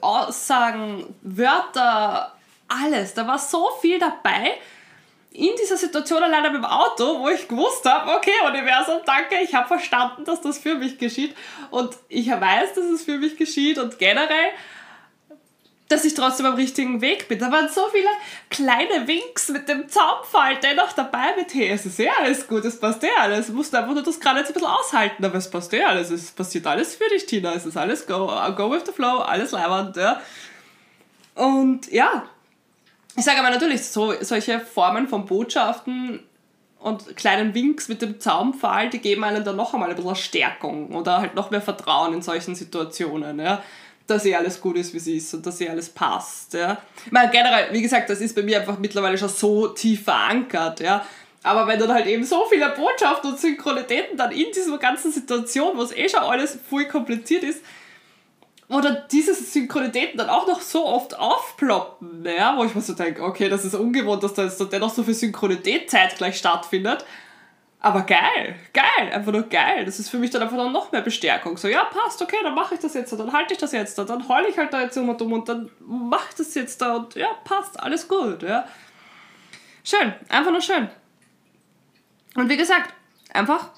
[0.00, 2.34] Aussagen, Wörter,
[2.66, 3.14] alles.
[3.14, 4.56] Da war so viel dabei
[5.32, 9.54] in dieser Situation alleine mit dem Auto, wo ich gewusst habe, okay, Universum, danke, ich
[9.54, 11.36] habe verstanden, dass das für mich geschieht
[11.70, 14.50] und ich weiß, dass es für mich geschieht und generell
[15.90, 17.40] dass ich trotzdem am richtigen Weg bin.
[17.40, 18.08] Da waren so viele
[18.48, 22.78] kleine Winks mit dem Zaunpfahl dennoch dabei mit, hey, es ist eh alles gut, es
[22.78, 23.48] passt eh alles.
[23.48, 26.10] Du musst einfach nur das gerade jetzt ein bisschen aushalten, aber es passt eh alles.
[26.10, 27.54] Es passiert alles für dich, Tina.
[27.54, 30.22] Es ist alles go, go with the flow, alles leibend, ja.
[31.34, 32.24] Und ja,
[33.16, 36.20] ich sage aber natürlich, so, solche Formen von Botschaften
[36.78, 40.94] und kleinen Winks mit dem Zaunpfahl, die geben einem dann noch einmal ein bisschen Stärkung
[40.94, 43.62] oder halt noch mehr Vertrauen in solchen Situationen, ja
[44.10, 46.54] dass eh alles gut ist, wie es ist und dass eh alles passt.
[46.54, 46.78] Ja.
[47.06, 50.80] Ich meine, generell, wie gesagt, das ist bei mir einfach mittlerweile schon so tief verankert.
[50.80, 51.06] Ja.
[51.42, 55.76] Aber wenn dann halt eben so viele Botschaften und Synchronitäten dann in dieser ganzen Situation,
[55.76, 57.62] wo es eh schon alles voll kompliziert ist,
[58.70, 62.94] wo dann diese Synchronitäten dann auch noch so oft aufploppen, ja, wo ich mir so
[62.94, 67.04] denke, okay, das ist ungewohnt, dass da jetzt dennoch so viel Synchronität zeitgleich stattfindet.
[67.80, 69.84] Aber geil, geil, einfach nur geil.
[69.86, 71.56] Das ist für mich dann einfach noch mehr Bestärkung.
[71.56, 74.28] So, ja, passt, okay, dann mache ich das jetzt, dann halte ich das jetzt, dann
[74.28, 76.94] heule ich halt da jetzt um und um und dann mache ich das jetzt da
[76.94, 78.68] und ja, passt, alles gut, ja.
[79.82, 80.88] Schön, einfach nur schön.
[82.36, 82.94] Und wie gesagt,
[83.32, 83.70] einfach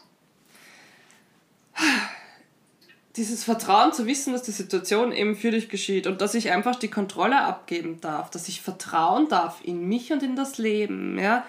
[3.17, 6.77] dieses Vertrauen zu wissen, dass die Situation eben für dich geschieht und dass ich einfach
[6.77, 11.45] die Kontrolle abgeben darf, dass ich vertrauen darf in mich und in das Leben, ja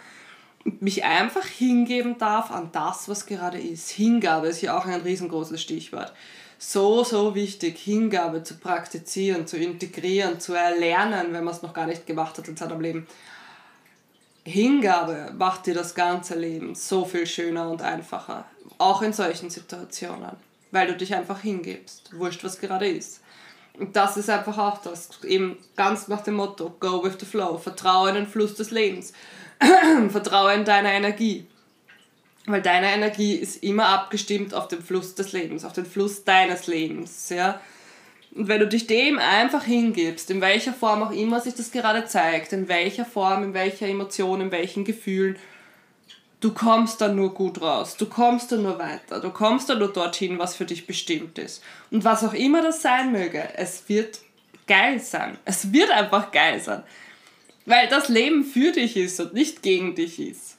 [0.79, 3.89] mich einfach hingeben darf an das, was gerade ist.
[3.89, 6.13] Hingabe ist ja auch ein riesengroßes Stichwort.
[6.57, 11.87] So, so wichtig, Hingabe zu praktizieren, zu integrieren, zu erlernen, wenn man es noch gar
[11.87, 13.07] nicht gemacht hat in seinem Leben.
[14.45, 18.45] Hingabe macht dir das ganze Leben so viel schöner und einfacher.
[18.77, 20.52] Auch in solchen Situationen.
[20.73, 22.09] Weil du dich einfach hingibst.
[22.17, 23.21] Wurscht, was gerade ist.
[23.77, 25.09] Und das ist einfach auch das.
[25.23, 27.59] Eben ganz nach dem Motto: Go with the flow.
[27.59, 29.13] Vertraue in den Fluss des Lebens.
[30.09, 31.45] Vertraue in deine Energie.
[32.47, 36.65] Weil deine Energie ist immer abgestimmt auf den Fluss des Lebens, auf den Fluss deines
[36.65, 37.29] Lebens.
[37.29, 37.61] Ja?
[38.35, 42.05] Und wenn du dich dem einfach hingibst, in welcher Form auch immer sich das gerade
[42.05, 45.37] zeigt, in welcher Form, in welcher Emotion, in welchen Gefühlen,
[46.43, 49.93] du kommst dann nur gut raus, du kommst dann nur weiter, du kommst dann nur
[49.93, 51.63] dorthin, was für dich bestimmt ist.
[51.89, 54.19] Und was auch immer das sein möge, es wird
[54.67, 55.37] geil sein.
[55.45, 56.83] Es wird einfach geil sein.
[57.65, 60.57] Weil das Leben für dich ist und nicht gegen dich ist.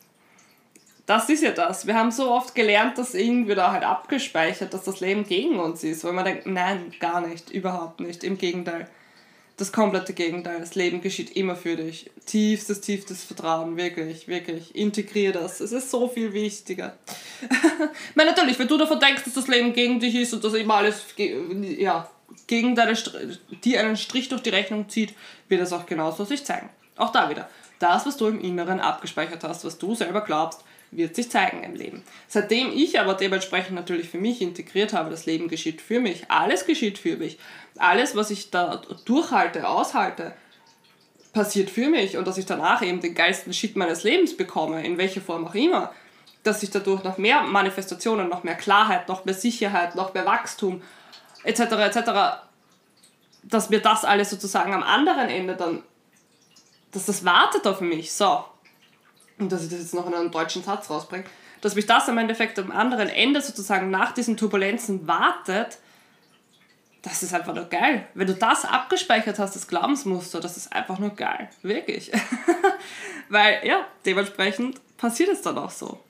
[1.04, 1.86] Das ist ja das.
[1.86, 5.84] Wir haben so oft gelernt, dass irgendwie da halt abgespeichert, dass das Leben gegen uns
[5.84, 8.24] ist, weil man denkt, nein, gar nicht, überhaupt nicht.
[8.24, 8.88] Im Gegenteil.
[9.56, 10.58] Das komplette Gegenteil.
[10.58, 12.10] Das Leben geschieht immer für dich.
[12.26, 13.76] Tiefstes, tiefstes Vertrauen.
[13.76, 14.74] Wirklich, wirklich.
[14.74, 15.60] Integrier das.
[15.60, 16.96] Es ist so viel wichtiger.
[17.40, 17.48] ich
[18.16, 20.74] meine, natürlich, wenn du davon denkst, dass das Leben gegen dich ist und dass immer
[20.74, 21.04] alles
[21.78, 22.10] ja,
[22.48, 22.98] gegen deine,
[23.64, 25.14] dir einen Strich durch die Rechnung zieht,
[25.48, 26.68] wird es auch genauso sich zeigen.
[26.96, 27.48] Auch da wieder.
[27.78, 30.64] Das, was du im Inneren abgespeichert hast, was du selber glaubst,
[30.96, 32.02] wird sich zeigen im Leben.
[32.28, 36.66] Seitdem ich aber dementsprechend natürlich für mich integriert habe, das Leben geschieht für mich, alles
[36.66, 37.38] geschieht für mich,
[37.76, 40.34] alles, was ich da durchhalte, aushalte,
[41.32, 44.98] passiert für mich und dass ich danach eben den geilsten Shit meines Lebens bekomme, in
[44.98, 45.92] welcher Form auch immer,
[46.44, 50.82] dass ich dadurch noch mehr Manifestationen, noch mehr Klarheit, noch mehr Sicherheit, noch mehr Wachstum
[51.42, 51.60] etc.
[51.60, 52.10] etc.,
[53.42, 55.82] dass mir das alles sozusagen am anderen Ende dann,
[56.92, 58.12] dass das wartet auf mich.
[58.12, 58.44] So,
[59.38, 61.24] und dass ich das jetzt noch in einem deutschen Satz rausbringe,
[61.60, 65.78] dass mich das am Endeffekt am anderen Ende sozusagen nach diesen Turbulenzen wartet,
[67.04, 68.06] das ist einfach nur geil.
[68.14, 71.50] Wenn du das abgespeichert hast, das Glaubensmuster, das ist einfach nur geil.
[71.62, 72.10] Wirklich.
[73.28, 76.00] Weil, ja, dementsprechend passiert es dann auch so.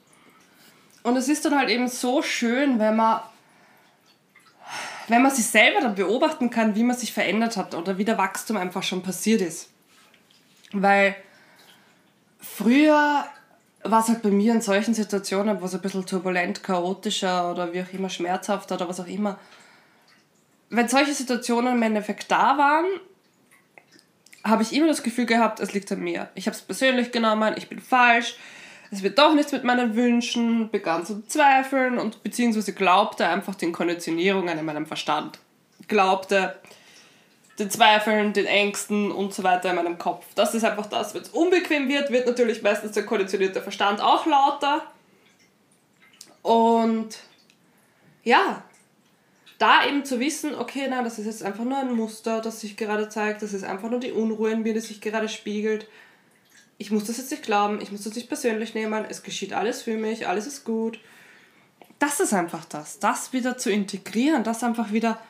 [1.02, 3.20] Und es ist dann halt eben so schön, wenn man,
[5.08, 8.16] wenn man sich selber dann beobachten kann, wie man sich verändert hat oder wie der
[8.16, 9.70] Wachstum einfach schon passiert ist.
[10.72, 11.16] Weil
[12.44, 13.24] Früher
[13.82, 17.72] war es halt bei mir in solchen Situationen, wo es ein bisschen turbulent, chaotischer oder
[17.72, 19.38] wie auch immer schmerzhafter oder was auch immer.
[20.70, 22.86] Wenn solche Situationen im Endeffekt da waren,
[24.42, 26.28] habe ich immer das Gefühl gehabt, es liegt an mir.
[26.34, 28.36] Ich habe es persönlich genommen, ich bin falsch,
[28.90, 33.72] es wird doch nichts mit meinen Wünschen, begann zu zweifeln und beziehungsweise glaubte einfach den
[33.72, 35.38] Konditionierungen in meinem Verstand.
[35.88, 36.56] Glaubte,
[37.58, 40.26] den Zweifeln, den Ängsten und so weiter in meinem Kopf.
[40.34, 41.14] Das ist einfach das.
[41.14, 44.82] Wenn es unbequem wird, wird natürlich meistens der konditionierte Verstand auch lauter.
[46.42, 47.16] Und
[48.24, 48.62] ja,
[49.58, 52.76] da eben zu wissen, okay, nein, das ist jetzt einfach nur ein Muster, das sich
[52.76, 55.86] gerade zeigt, das ist einfach nur die Unruhe in mir, die sich gerade spiegelt.
[56.76, 59.82] Ich muss das jetzt nicht glauben, ich muss das nicht persönlich nehmen, es geschieht alles
[59.82, 60.98] für mich, alles ist gut.
[62.00, 65.20] Das ist einfach das, das wieder zu integrieren, das einfach wieder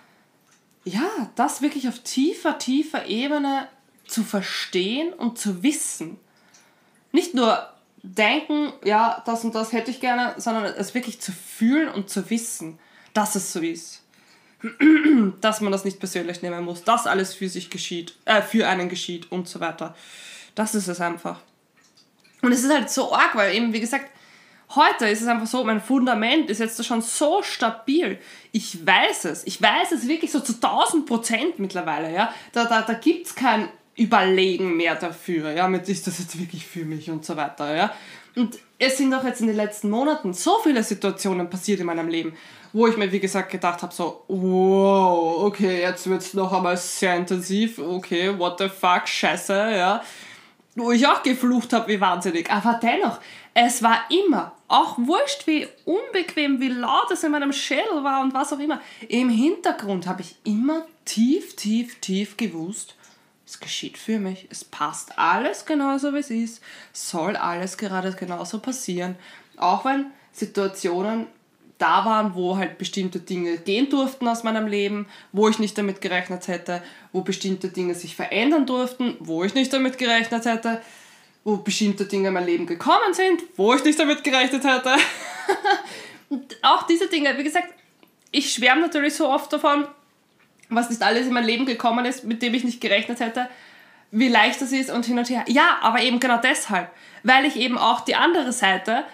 [0.85, 3.68] ja, das wirklich auf tiefer, tiefer Ebene
[4.07, 6.18] zu verstehen und zu wissen.
[7.12, 7.68] Nicht nur
[8.03, 12.29] denken, ja, das und das hätte ich gerne, sondern es wirklich zu fühlen und zu
[12.29, 12.79] wissen,
[13.14, 14.03] dass es so ist.
[15.40, 18.88] dass man das nicht persönlich nehmen muss, dass alles für sich geschieht, äh, für einen
[18.88, 19.94] geschieht und so weiter.
[20.55, 21.40] Das ist es einfach.
[22.42, 24.11] Und es ist halt so arg, weil eben, wie gesagt,
[24.74, 28.18] Heute ist es einfach so, mein Fundament ist jetzt schon so stabil.
[28.53, 29.46] Ich weiß es.
[29.46, 32.12] Ich weiß es wirklich so zu 1000 Prozent mittlerweile.
[32.12, 32.33] Ja?
[32.53, 35.53] Da, da, da gibt es kein Überlegen mehr dafür.
[35.53, 35.68] Ja?
[35.68, 37.74] Mit ist das jetzt wirklich für mich und so weiter.
[37.77, 37.94] Ja?
[38.37, 42.09] Und es sind auch jetzt in den letzten Monaten so viele Situationen passiert in meinem
[42.09, 42.35] Leben,
[42.72, 46.77] wo ich mir, wie gesagt, gedacht habe, so, wow, okay, jetzt wird es noch einmal
[46.77, 50.03] sehr intensiv, okay, what the fuck, scheiße, ja.
[50.76, 52.50] Wo ich auch geflucht habe, wie wahnsinnig.
[52.50, 53.20] Aber dennoch,
[53.54, 58.34] es war immer, auch wurscht, wie unbequem, wie laut es in meinem Schädel war und
[58.34, 62.96] was auch immer, im Hintergrund habe ich immer tief, tief, tief gewusst,
[63.46, 68.58] es geschieht für mich, es passt alles genauso, wie es ist, soll alles gerade genauso
[68.58, 69.16] passieren.
[69.56, 71.26] Auch wenn Situationen
[71.78, 76.00] da waren, wo halt bestimmte Dinge gehen durften aus meinem Leben, wo ich nicht damit
[76.00, 76.82] gerechnet hätte,
[77.12, 80.80] wo bestimmte Dinge sich verändern durften, wo ich nicht damit gerechnet hätte
[81.44, 84.96] wo bestimmte Dinge in mein Leben gekommen sind, wo ich nicht damit gerechnet hätte.
[86.62, 87.68] auch diese Dinge, wie gesagt,
[88.30, 89.87] ich schwärme natürlich so oft davon,
[90.70, 93.48] was nicht alles in mein Leben gekommen ist, mit dem ich nicht gerechnet hätte,
[94.10, 95.44] wie leicht das ist und hin und her.
[95.46, 96.90] Ja, aber eben genau deshalb,
[97.22, 99.04] weil ich eben auch die andere Seite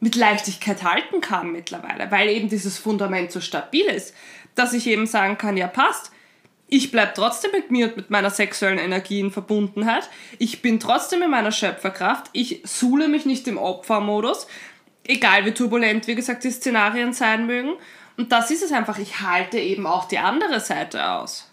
[0.00, 4.14] mit Leichtigkeit halten kann mittlerweile, weil eben dieses Fundament so stabil ist,
[4.54, 6.10] dass ich eben sagen kann, ja passt,
[6.72, 10.08] Ich bleibe trotzdem mit mir und mit meiner sexuellen Energie in Verbundenheit.
[10.38, 12.30] Ich bin trotzdem in meiner Schöpferkraft.
[12.32, 14.46] Ich suhle mich nicht im Opfermodus.
[15.04, 17.72] Egal wie turbulent, wie gesagt, die Szenarien sein mögen.
[18.16, 18.98] Und das ist es einfach.
[18.98, 21.50] Ich halte eben auch die andere Seite aus.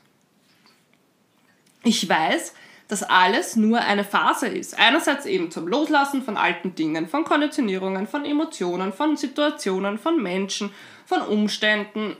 [1.83, 2.53] Ich weiß,
[2.87, 4.79] dass alles nur eine Phase ist.
[4.79, 10.71] Einerseits eben zum Loslassen von alten Dingen, von Konditionierungen, von Emotionen, von Situationen, von Menschen,
[11.05, 12.15] von Umständen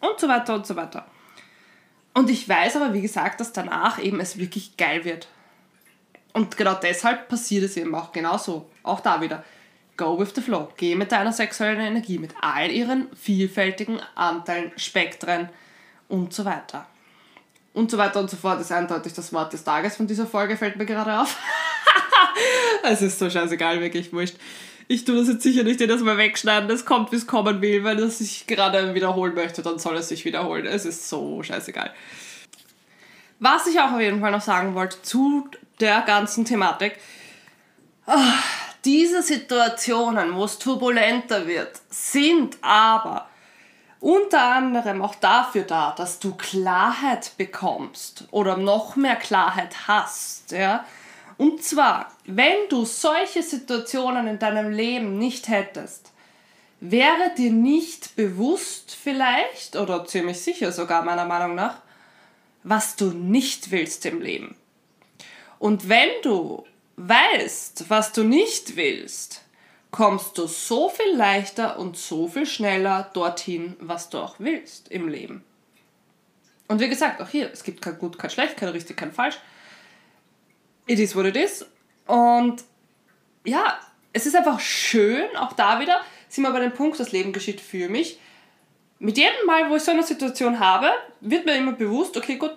[0.00, 1.06] und so weiter und so weiter.
[2.12, 5.26] Und ich weiß aber, wie gesagt, dass danach eben es wirklich geil wird.
[6.32, 8.70] Und genau deshalb passiert es eben auch genauso.
[8.82, 9.42] Auch da wieder.
[9.96, 10.68] Go with the flow.
[10.76, 15.48] Geh mit deiner sexuellen Energie, mit all ihren vielfältigen Anteilen, Spektren
[16.08, 16.86] und so weiter
[17.74, 20.56] und so weiter und so fort ist eindeutig das Wort des Tages von dieser Folge,
[20.56, 21.36] fällt mir gerade auf.
[22.84, 24.36] es ist so scheißegal, wirklich wurscht.
[24.86, 27.84] Ich tue das jetzt sicher nicht jedes Mal wegschneiden, es kommt, wie es kommen will.
[27.84, 30.66] Wenn es sich gerade wiederholen möchte, dann soll es sich wiederholen.
[30.66, 31.92] Es ist so scheißegal.
[33.40, 35.48] Was ich auch auf jeden Fall noch sagen wollte zu
[35.80, 36.98] der ganzen Thematik.
[38.06, 38.12] Oh,
[38.84, 43.28] diese Situationen, wo es turbulenter wird, sind aber
[44.04, 50.52] unter anderem auch dafür da, dass du Klarheit bekommst oder noch mehr Klarheit hast.
[50.52, 50.84] Ja?
[51.38, 56.12] Und zwar, wenn du solche Situationen in deinem Leben nicht hättest,
[56.80, 61.78] wäre dir nicht bewusst vielleicht, oder ziemlich sicher sogar meiner Meinung nach,
[62.62, 64.54] was du nicht willst im Leben.
[65.58, 69.43] Und wenn du weißt, was du nicht willst,
[69.94, 75.06] kommst du so viel leichter und so viel schneller dorthin, was du auch willst im
[75.06, 75.44] Leben.
[76.66, 79.38] Und wie gesagt, auch hier, es gibt kein Gut, kein Schlecht, kein Richtig, kein Falsch.
[80.88, 81.64] It is what it is.
[82.08, 82.64] Und
[83.44, 83.78] ja,
[84.12, 87.60] es ist einfach schön, auch da wieder, sind wir bei dem Punkt, das Leben geschieht
[87.60, 88.18] für mich.
[88.98, 92.56] Mit jedem Mal, wo ich so eine Situation habe, wird mir immer bewusst, okay, gut,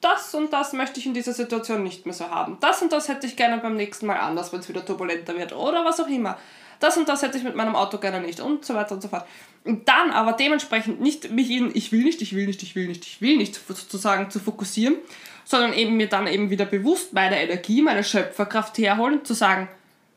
[0.00, 2.58] das und das möchte ich in dieser Situation nicht mehr so haben.
[2.60, 5.52] Das und das hätte ich gerne beim nächsten Mal anders, wenn es wieder turbulenter wird
[5.52, 6.38] oder was auch immer
[6.80, 9.08] das und das hätte ich mit meinem Auto gerne nicht und so weiter und so
[9.08, 9.26] fort.
[9.64, 12.86] Und dann aber dementsprechend nicht mich in ich will nicht, ich will nicht, ich will
[12.86, 14.96] nicht, ich will nicht sozusagen zu fokussieren,
[15.44, 19.68] sondern eben mir dann eben wieder bewusst meine Energie, meine Schöpferkraft herholen zu sagen,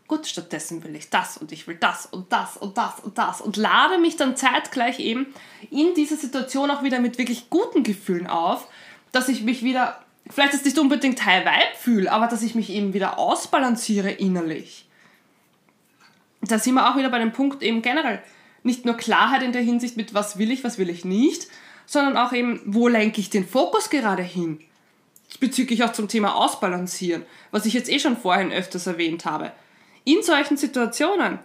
[0.08, 3.40] gut, stattdessen will ich das und ich will das und das und das und das
[3.40, 5.28] und lade mich dann zeitgleich eben
[5.72, 8.68] in dieser Situation auch wieder mit wirklich guten Gefühlen auf,
[9.12, 12.72] dass ich mich wieder, vielleicht ist nicht unbedingt High Vibe fühle, aber dass ich mich
[12.72, 14.89] eben wieder ausbalanciere innerlich
[16.42, 18.22] da sind wir auch wieder bei dem Punkt eben generell.
[18.64, 21.48] Nicht nur Klarheit in der Hinsicht mit, was will ich, was will ich nicht,
[21.86, 24.60] sondern auch eben, wo lenke ich den Fokus gerade hin.
[25.40, 29.52] Bezüglich auch zum Thema Ausbalancieren, was ich jetzt eh schon vorhin öfters erwähnt habe.
[30.04, 31.40] In solchen Situationen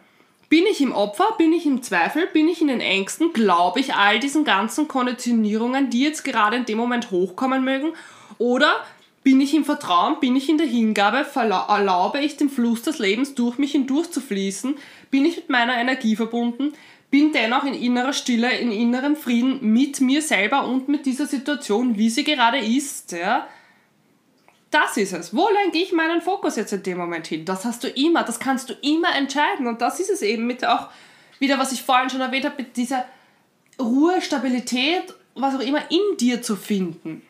[0.49, 3.95] bin ich im Opfer, bin ich im Zweifel, bin ich in den Ängsten, glaube ich
[3.95, 7.93] all diesen ganzen Konditionierungen, die jetzt gerade in dem Moment hochkommen mögen,
[8.39, 8.85] oder
[9.25, 13.35] bin ich im Vertrauen, bin ich in der Hingabe, erlaube ich dem Fluss des Lebens
[13.35, 14.77] durch mich hindurch zu fließen,
[15.11, 16.75] bin ich mit meiner Energie verbunden,
[17.11, 21.97] bin dennoch in innerer Stille, in innerem Frieden mit mir selber und mit dieser Situation,
[21.97, 23.13] wie sie gerade ist.
[23.13, 23.49] Ja?
[24.71, 25.35] Das ist es.
[25.35, 27.45] Wo lenke ich meinen Fokus jetzt in dem Moment hin?
[27.45, 29.69] Das hast du immer, das kannst du immer entscheiden.
[29.69, 30.89] Und das ist es eben mit auch
[31.39, 33.07] wieder, was ich vorhin schon erwähnt habe, mit dieser
[33.81, 37.23] Ruhe, Stabilität, was auch immer in dir zu finden.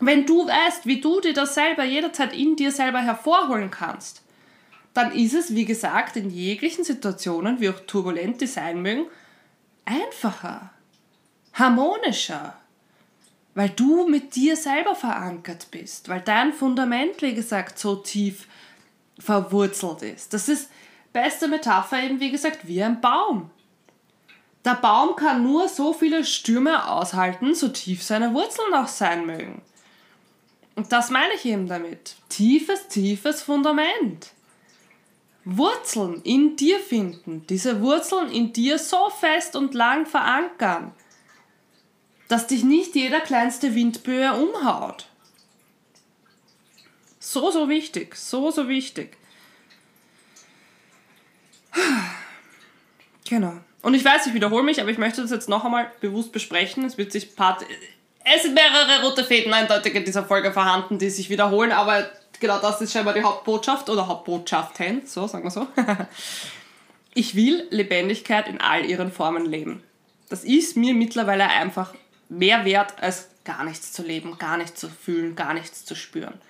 [0.00, 4.22] Wenn du weißt, wie du dir das selber jederzeit in dir selber hervorholen kannst,
[4.94, 9.06] dann ist es, wie gesagt, in jeglichen Situationen, wie auch turbulent die sein mögen,
[9.84, 10.70] einfacher,
[11.52, 12.56] harmonischer,
[13.54, 18.46] weil du mit dir selber verankert bist, weil dein Fundament, wie gesagt, so tief
[19.18, 20.32] verwurzelt ist.
[20.32, 20.70] Das ist
[21.12, 23.50] beste Metapher eben, wie gesagt, wie ein Baum.
[24.64, 29.62] Der Baum kann nur so viele Stürme aushalten, so tief seine Wurzeln auch sein mögen.
[30.76, 32.16] Und das meine ich eben damit.
[32.28, 34.32] Tiefes, tiefes Fundament.
[35.44, 40.92] Wurzeln in dir finden, diese Wurzeln in dir so fest und lang verankern,
[42.28, 45.06] dass dich nicht jeder kleinste Windböe umhaut.
[47.18, 49.16] So, so wichtig, so, so wichtig.
[53.28, 53.54] Genau.
[53.82, 56.84] Und ich weiß, ich wiederhole mich, aber ich möchte das jetzt noch einmal bewusst besprechen.
[56.84, 57.64] Es wird sich Part
[58.24, 62.08] es sind mehrere rote Fäden eindeutig in dieser Folge vorhanden, die sich wiederholen, aber
[62.38, 65.66] genau das ist scheinbar die Hauptbotschaft oder Hauptbotschaften, so sagen wir so.
[67.12, 69.82] Ich will Lebendigkeit in all ihren Formen leben.
[70.28, 71.92] Das ist mir mittlerweile einfach
[72.28, 76.40] mehr wert, als gar nichts zu leben, gar nichts zu fühlen, gar nichts zu spüren.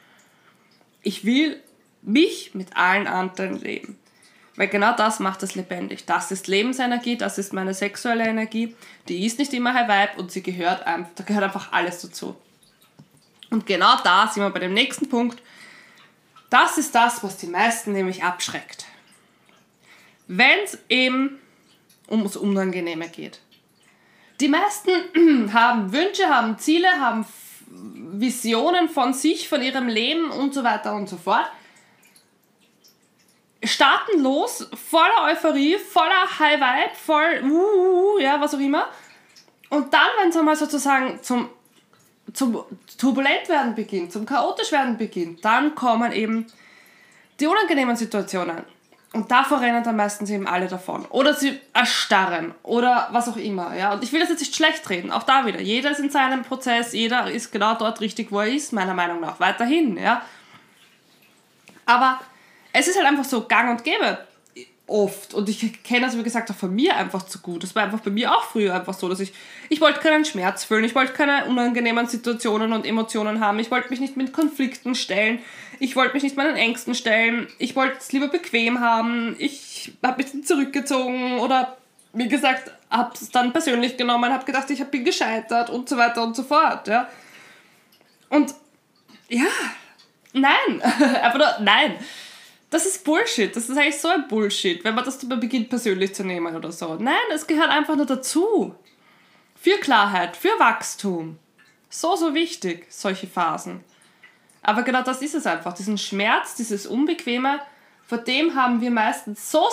[1.03, 1.63] Ich will
[2.03, 3.99] mich mit allen Anteilen leben.
[4.57, 6.05] Weil genau das macht es lebendig.
[6.07, 8.75] Das ist Lebensenergie, das ist meine sexuelle Energie.
[9.09, 12.37] Die ist nicht immer High Vibe und sie gehört einfach, da gehört einfach alles dazu.
[13.51, 15.43] Und genau da sind wir bei dem nächsten Punkt.
[16.51, 18.87] Das ist das, was die meisten nämlich abschreckt.
[20.27, 21.39] Wenn es eben
[22.11, 23.41] ums Unangenehme geht.
[24.41, 24.91] Die meisten
[25.53, 27.25] haben Wünsche, haben Ziele, haben
[27.69, 31.51] Visionen von sich, von ihrem Leben und so weiter und so fort.
[33.63, 38.87] Starten los, voller Euphorie, voller High Vibe, voll, uh, uh, uh, ja, was auch immer.
[39.69, 41.49] Und dann, wenn es einmal sozusagen zum,
[42.33, 42.65] zum
[42.97, 46.47] turbulent werden beginnt, zum chaotisch werden beginnt, dann kommen eben
[47.39, 48.65] die unangenehmen Situationen.
[49.13, 51.05] Und davor rennen dann meistens eben alle davon.
[51.07, 53.75] Oder sie erstarren oder was auch immer.
[53.77, 53.93] Ja?
[53.93, 55.11] Und ich will das jetzt nicht schlecht reden.
[55.11, 55.61] Auch da wieder.
[55.61, 59.21] Jeder ist in seinem Prozess, jeder ist genau dort richtig, wo er ist, meiner Meinung
[59.21, 59.41] nach.
[59.41, 59.97] Weiterhin.
[59.97, 60.23] Ja?
[61.87, 62.21] Aber
[62.73, 64.19] es ist halt einfach so gang und gäbe.
[64.87, 65.35] Oft.
[65.35, 67.63] Und ich kenne das, wie gesagt, auch von mir einfach zu gut.
[67.63, 69.33] Das war einfach bei mir auch früher einfach so, dass ich,
[69.69, 73.91] ich wollte keinen Schmerz fühlen, ich wollte keine unangenehmen Situationen und Emotionen haben, ich wollte
[73.91, 75.39] mich nicht mit Konflikten stellen,
[75.79, 80.25] ich wollte mich nicht meinen Ängsten stellen, ich wollte es lieber bequem haben, ich habe
[80.25, 81.77] mich zurückgezogen oder,
[82.13, 86.25] wie gesagt, habe es dann persönlich genommen, habe gedacht, ich bin gescheitert und so weiter
[86.25, 86.89] und so fort.
[86.89, 87.09] Ja.
[88.29, 88.55] Und
[89.29, 89.47] ja,
[90.33, 90.83] nein,
[91.23, 91.95] einfach nur nein.
[92.71, 93.55] Das ist Bullshit.
[93.55, 96.95] Das ist eigentlich so ein Bullshit, wenn man das beginnt persönlich zu nehmen oder so.
[96.95, 98.75] Nein, es gehört einfach nur dazu.
[99.61, 101.39] Für Klarheit, für Wachstum.
[101.91, 103.85] So, so wichtig, solche Phasen.
[104.63, 105.73] Aber genau das ist es einfach.
[105.75, 107.61] Diesen Schmerz, dieses Unbequeme,
[108.07, 109.69] vor dem haben wir meistens so.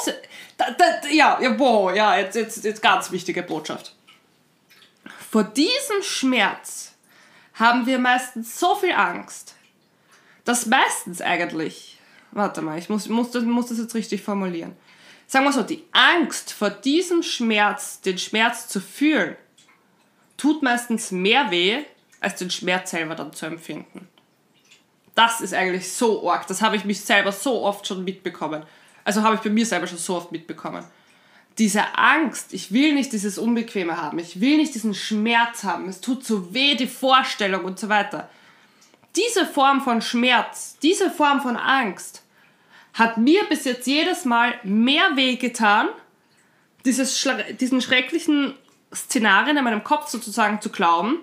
[0.57, 3.95] Da, da, ja, ja, boah, ja, jetzt, jetzt, jetzt ganz wichtige Botschaft.
[5.29, 6.95] Vor diesem Schmerz
[7.53, 9.55] haben wir meistens so viel Angst,
[10.45, 11.96] dass meistens eigentlich
[12.37, 14.75] warte mal, ich muss, muss, muss das jetzt richtig formulieren.
[15.25, 19.35] Sagen wir so, die Angst vor diesem Schmerz, den Schmerz zu fühlen,
[20.37, 21.83] tut meistens mehr weh,
[22.21, 24.07] als den Schmerz selber dann zu empfinden.
[25.15, 26.47] Das ist eigentlich so arg.
[26.47, 28.63] Das habe ich mich selber so oft schon mitbekommen.
[29.03, 30.85] Also habe ich bei mir selber schon so oft mitbekommen.
[31.57, 36.01] Diese Angst, ich will nicht dieses Unbequeme haben, ich will nicht diesen Schmerz haben, es
[36.01, 38.29] tut so weh, die Vorstellung und so weiter.
[39.15, 42.21] Diese Form von Schmerz, diese Form von Angst
[42.97, 45.87] hat mir bis jetzt jedes Mal mehr weh getan,
[46.83, 47.27] dieses,
[47.59, 48.55] diesen schrecklichen
[48.93, 51.19] Szenarien in meinem Kopf sozusagen zu glauben.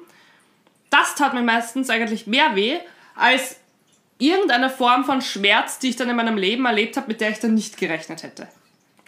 [0.91, 2.79] Das tat mir meistens eigentlich mehr weh,
[3.17, 3.57] als
[4.19, 7.41] irgendeine Form von Schmerz, die ich dann in meinem Leben erlebt habe, mit der ich
[7.41, 8.47] dann nicht gerechnet hätte.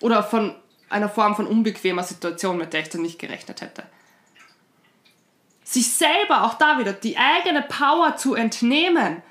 [0.01, 0.55] Oder von
[0.89, 3.85] einer Form von unbequemer Situation, mit der ich dann nicht gerechnet hätte.
[5.63, 9.23] Sich selber, auch da wieder, die eigene Power zu entnehmen,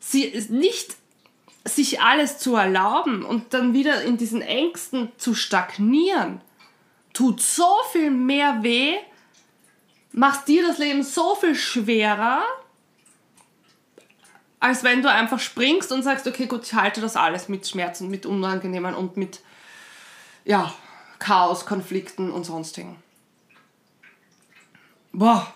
[0.00, 0.96] sie nicht
[1.64, 6.40] sich alles zu erlauben und dann wieder in diesen Ängsten zu stagnieren,
[7.12, 8.96] tut so viel mehr weh,
[10.12, 12.42] machst dir das Leben so viel schwerer,
[14.58, 18.08] als wenn du einfach springst und sagst, okay, gut, ich halte das alles mit Schmerzen,
[18.08, 19.40] mit Unangenehmen und mit
[20.44, 20.72] ja,
[21.18, 22.96] Chaos, Konflikten und sonstigen.
[25.12, 25.52] Boah,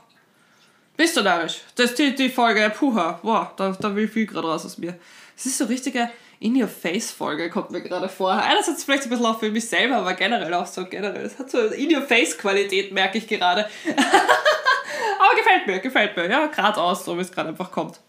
[0.97, 1.61] bist du narrisch?
[1.75, 4.99] Das ist die, die Folge, puha, boah, da, da will viel gerade raus aus mir.
[5.37, 6.11] Es ist so richtige
[6.41, 8.33] In-Your-Face-Folge, kommt mir gerade vor.
[8.33, 11.25] Einerseits vielleicht ein bisschen auch für mich selber, aber generell auch so generell.
[11.25, 13.69] Es hat so In-Your-Face-Qualität, merke ich gerade.
[13.87, 16.31] aber gefällt mir, gefällt mir.
[16.31, 18.01] Ja, gerade aus, so wie es gerade einfach kommt.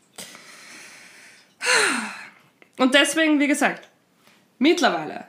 [2.77, 3.89] Und deswegen, wie gesagt,
[4.59, 5.25] mittlerweile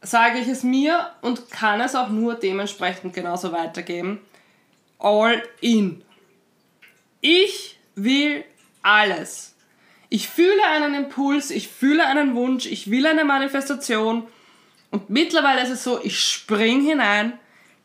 [0.00, 4.20] sage ich es mir und kann es auch nur dementsprechend genauso weitergeben.
[4.98, 6.04] All in.
[7.20, 8.44] Ich will
[8.82, 9.55] alles.
[10.16, 14.26] Ich fühle einen Impuls, ich fühle einen Wunsch, ich will eine Manifestation
[14.90, 17.38] und mittlerweile ist es so, ich spring hinein,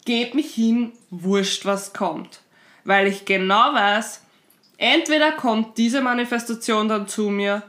[0.05, 2.39] gebe mich hin, wurscht was kommt.
[2.85, 4.21] Weil ich genau weiß,
[4.77, 7.63] entweder kommt diese Manifestation dann zu mir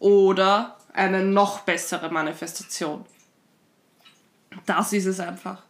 [0.00, 3.06] oder eine noch bessere Manifestation.
[4.66, 5.62] Das ist es einfach.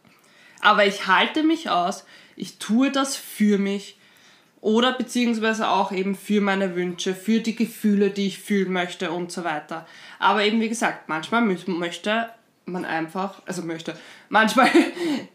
[0.61, 3.99] Aber ich halte mich aus, ich tue das für mich
[4.61, 9.31] oder beziehungsweise auch eben für meine Wünsche, für die Gefühle, die ich fühlen möchte und
[9.31, 9.87] so weiter.
[10.19, 12.29] Aber eben wie gesagt, manchmal möchte
[12.65, 13.97] man einfach, also möchte,
[14.29, 14.69] manchmal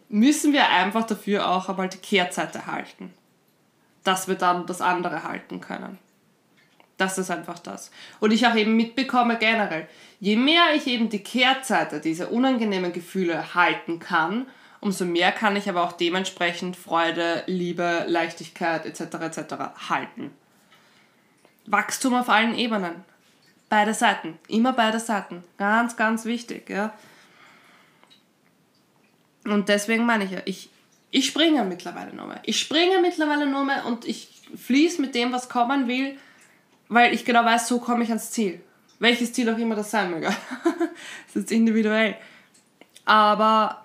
[0.09, 3.13] müssen wir einfach dafür auch einmal die Kehrseite halten,
[4.05, 5.99] dass wir dann das andere halten können.
[6.95, 7.91] Das ist einfach das.
[8.19, 9.87] Und ich auch eben mitbekomme generell,
[10.19, 14.47] je mehr ich eben die Kehrseite, diese unangenehmen Gefühle halten kann,
[14.81, 19.01] umso mehr kann ich aber auch dementsprechend Freude, Liebe, Leichtigkeit etc.
[19.15, 19.53] etc.
[19.89, 20.31] halten.
[21.65, 23.05] Wachstum auf allen Ebenen.
[23.69, 24.39] Beide Seiten.
[24.47, 25.43] Immer beide Seiten.
[25.57, 26.69] Ganz, ganz wichtig.
[26.69, 26.93] Ja.
[29.43, 30.69] Und deswegen meine ich ja, ich,
[31.11, 32.39] ich springe mittlerweile nur mehr.
[32.43, 36.17] Ich springe mittlerweile nur mehr und ich fließe mit dem, was kommen will,
[36.87, 38.61] weil ich genau weiß, so komme ich ans Ziel.
[38.99, 40.27] Welches Ziel auch immer das sein möge.
[41.27, 42.15] das ist individuell.
[43.05, 43.83] Aber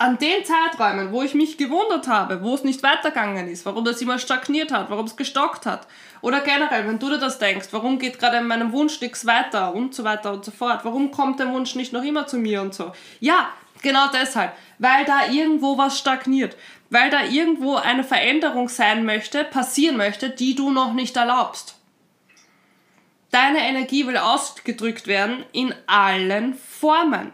[0.00, 4.00] an den Zeiträumen, wo ich mich gewundert habe, wo es nicht weitergegangen ist, warum das
[4.00, 5.86] immer stagniert hat, warum es gestockt hat,
[6.22, 9.74] oder generell, wenn du dir das denkst, warum geht gerade in meinem Wunsch nichts weiter
[9.74, 12.62] und so weiter und so fort, warum kommt der Wunsch nicht noch immer zu mir
[12.62, 12.92] und so.
[13.20, 13.50] Ja,
[13.82, 16.56] genau deshalb, weil da irgendwo was stagniert,
[16.88, 21.76] weil da irgendwo eine Veränderung sein möchte, passieren möchte, die du noch nicht erlaubst.
[23.30, 27.32] Deine Energie will ausgedrückt werden in allen Formen.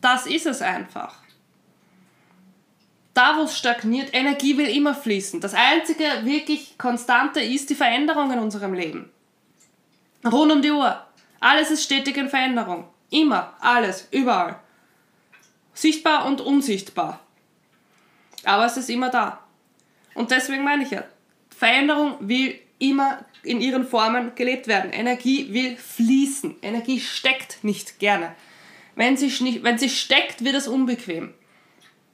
[0.00, 1.21] Das ist es einfach
[3.14, 5.40] da wo es stagniert, Energie will immer fließen.
[5.40, 9.10] Das einzige wirklich Konstante ist die Veränderung in unserem Leben.
[10.24, 11.04] Rund um die Uhr.
[11.40, 12.88] Alles ist stetig in Veränderung.
[13.10, 14.60] Immer, alles, überall.
[15.74, 17.20] Sichtbar und unsichtbar.
[18.44, 19.40] Aber es ist immer da.
[20.14, 21.04] Und deswegen meine ich ja,
[21.54, 24.92] Veränderung will immer in ihren Formen gelebt werden.
[24.92, 26.56] Energie will fließen.
[26.62, 28.34] Energie steckt nicht gerne.
[28.94, 31.34] Wenn sie, wenn sie steckt, wird es unbequem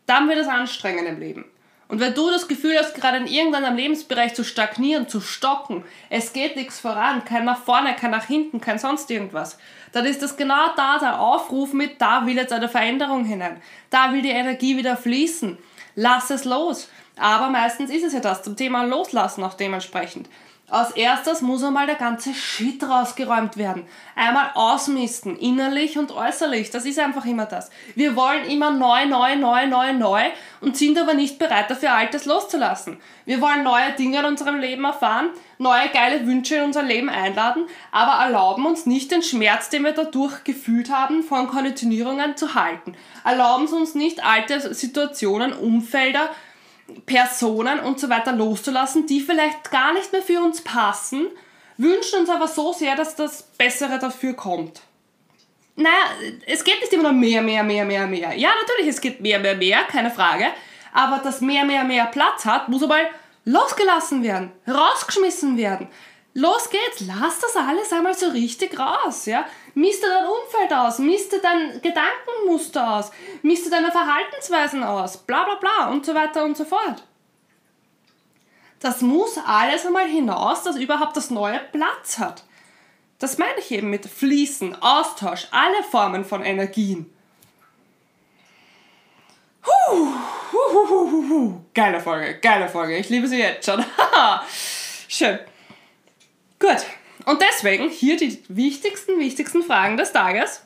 [0.08, 1.44] dann wird es anstrengend im Leben.
[1.88, 6.34] Und wenn du das Gefühl hast, gerade in irgendeinem Lebensbereich zu stagnieren, zu stocken, es
[6.34, 9.58] geht nichts voran, kein nach vorne, kein nach hinten, kein sonst irgendwas,
[9.92, 13.62] dann ist das genau da der Aufruf mit, da will jetzt eine Veränderung hinein.
[13.88, 15.56] Da will die Energie wieder fließen.
[15.94, 16.90] Lass es los.
[17.18, 20.28] Aber meistens ist es ja das, zum Thema Loslassen auch dementsprechend.
[20.70, 23.86] Als erstes muss einmal der ganze Shit rausgeräumt werden.
[24.14, 26.70] Einmal ausmisten, innerlich und äußerlich.
[26.70, 27.70] Das ist einfach immer das.
[27.94, 30.24] Wir wollen immer neu, neu, neu, neu, neu
[30.60, 33.00] und sind aber nicht bereit dafür, Altes loszulassen.
[33.24, 37.64] Wir wollen neue Dinge in unserem Leben erfahren, neue geile Wünsche in unser Leben einladen,
[37.90, 42.94] aber erlauben uns nicht den Schmerz, den wir dadurch gefühlt haben, von Konditionierungen zu halten.
[43.24, 46.28] Erlauben uns nicht, alte Situationen, Umfelder,
[47.06, 51.26] Personen und so weiter loszulassen, die vielleicht gar nicht mehr für uns passen,
[51.76, 54.82] wünschen uns aber so sehr, dass das Bessere dafür kommt.
[55.76, 55.92] Naja,
[56.46, 58.34] es geht nicht immer nur mehr, mehr, mehr, mehr, mehr.
[58.34, 60.46] Ja, natürlich, es geht mehr, mehr, mehr, keine Frage.
[60.92, 62.98] Aber dass mehr, mehr, mehr Platz hat, muss aber
[63.44, 65.86] losgelassen werden, rausgeschmissen werden.
[66.34, 69.44] Los geht's, lass das alles einmal so richtig raus, ja.
[69.78, 73.12] Miste dein Umfeld aus, miste dein Gedankenmuster aus,
[73.42, 77.04] miste deine Verhaltensweisen aus, bla bla bla und so weiter und so fort.
[78.80, 82.42] Das muss alles einmal hinaus, dass überhaupt das Neue Platz hat.
[83.20, 87.14] Das meine ich eben mit Fließen, Austausch, alle Formen von Energien.
[89.64, 90.08] Huh,
[90.52, 92.96] huh, huh, huh, Geile Folge, geile Folge.
[92.96, 93.84] Ich liebe sie jetzt schon.
[95.08, 95.38] Schön.
[96.58, 96.84] Gut.
[97.28, 100.62] Und deswegen hier die wichtigsten, wichtigsten Fragen des Tages.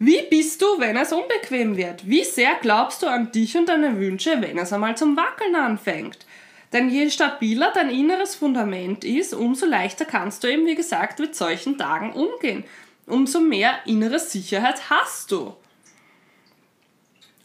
[0.00, 2.08] Wie bist du, wenn es unbequem wird?
[2.08, 6.26] Wie sehr glaubst du an dich und deine Wünsche, wenn es einmal zum Wackeln anfängt?
[6.72, 11.36] Denn je stabiler dein inneres Fundament ist, umso leichter kannst du eben, wie gesagt, mit
[11.36, 12.64] solchen Tagen umgehen.
[13.06, 15.54] Umso mehr innere Sicherheit hast du.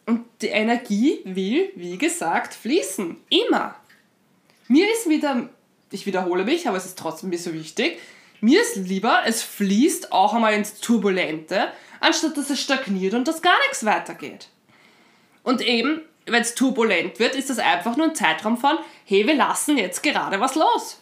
[0.08, 3.18] Und die Energie will, wie gesagt, fließen.
[3.30, 3.76] Immer.
[4.68, 5.48] Mir ist wieder
[5.94, 8.00] ich wiederhole mich, aber es ist trotzdem mir so wichtig.
[8.42, 13.42] Mir ist lieber, es fließt auch einmal ins Turbulente, anstatt dass es stagniert und dass
[13.42, 14.50] gar nichts weitergeht.
[15.44, 19.36] Und eben, wenn es turbulent wird, ist das einfach nur ein Zeitraum von, hey, wir
[19.36, 21.00] lassen jetzt gerade was los.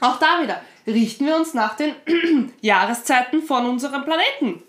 [0.00, 1.94] Auch da wieder, richten wir uns nach den
[2.60, 4.62] Jahreszeiten von unserem Planeten.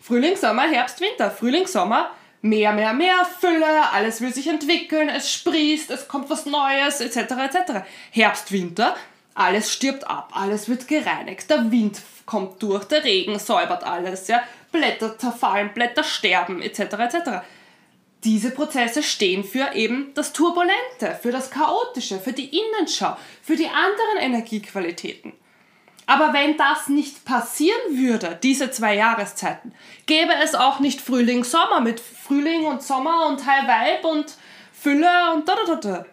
[0.00, 1.30] Frühling, Sommer, Herbst, Winter.
[1.30, 2.10] Frühling, Sommer,
[2.42, 7.16] mehr, mehr, mehr Fülle, alles will sich entwickeln, es sprießt, es kommt was Neues, etc.
[7.16, 7.72] etc.
[8.10, 8.96] Herbst, Winter,
[9.34, 14.42] alles stirbt ab, alles wird gereinigt, der Wind kommt durch, der Regen säubert alles, ja,
[14.70, 16.80] Blätter zerfallen, Blätter sterben, etc.
[16.80, 17.30] etc.
[18.24, 23.68] Diese Prozesse stehen für eben das Turbulente, für das Chaotische, für die Innenschau, für die
[23.68, 25.32] anderen Energiequalitäten.
[26.08, 29.74] Aber wenn das nicht passieren würde, diese zwei Jahreszeiten,
[30.06, 34.34] gäbe es auch nicht Frühling, Sommer mit Frühling und Sommer und High Vibe und
[34.72, 36.06] Fülle und da da da da.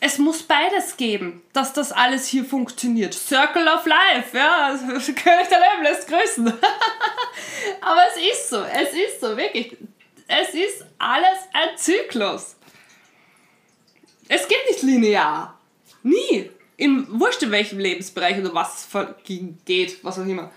[0.00, 3.14] Es muss beides geben, dass das alles hier funktioniert.
[3.14, 6.48] Circle of Life, ja, König der Löwen lässt grüßen.
[7.80, 9.76] Aber es ist so, es ist so, wirklich.
[10.26, 12.56] Es ist alles ein Zyklus.
[14.26, 15.56] Es geht nicht linear.
[16.02, 18.88] Nie in wurscht in welchem Lebensbereich oder was
[19.24, 20.50] geht, was auch immer.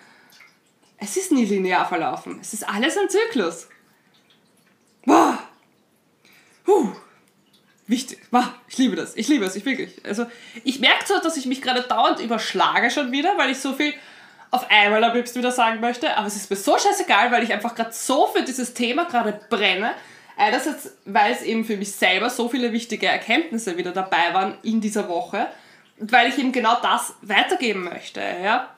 [0.97, 2.37] Es ist nie linear verlaufen.
[2.39, 3.67] Es ist alles ein Zyklus.
[5.03, 5.39] Boah.
[6.67, 6.91] Huh.
[7.87, 8.19] Wichtig.
[8.29, 8.53] Boah.
[8.69, 9.15] Ich liebe das.
[9.15, 9.55] Ich liebe es.
[9.55, 10.05] Ich wirklich.
[10.05, 10.27] Also,
[10.63, 13.91] ich merke zwar, dass ich mich gerade dauernd überschlage schon wieder, weil ich so viel
[14.51, 17.51] auf einmal am liebsten wieder sagen möchte, aber es ist mir so scheißegal, weil ich
[17.51, 19.93] einfach gerade so für dieses Thema gerade brenne.
[20.37, 24.81] Einerseits, weil es eben für mich selber so viele wichtige Erkenntnisse wieder dabei waren in
[24.81, 25.47] dieser Woche
[26.01, 28.69] weil ich eben genau das weitergeben möchte, ja.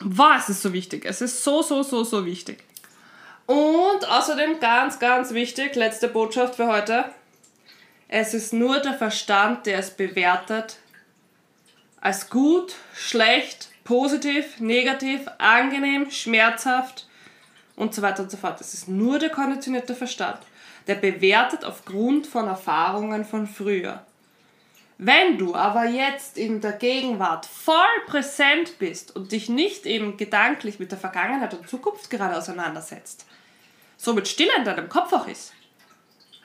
[0.00, 1.04] Was ist so wichtig?
[1.04, 2.64] Es ist so, so, so, so wichtig.
[3.46, 7.04] Und außerdem ganz, ganz wichtig, letzte Botschaft für heute.
[8.08, 10.78] Es ist nur der Verstand, der es bewertet
[12.00, 17.06] als gut, schlecht, positiv, negativ, angenehm, schmerzhaft
[17.76, 18.60] und so weiter und so fort.
[18.60, 20.38] Es ist nur der konditionierte Verstand,
[20.86, 24.04] der bewertet aufgrund von Erfahrungen von früher.
[25.02, 30.78] Wenn du aber jetzt in der Gegenwart voll präsent bist und dich nicht eben gedanklich
[30.78, 33.24] mit der Vergangenheit und Zukunft gerade auseinandersetzt,
[33.96, 35.54] somit still in deinem Kopf auch ist,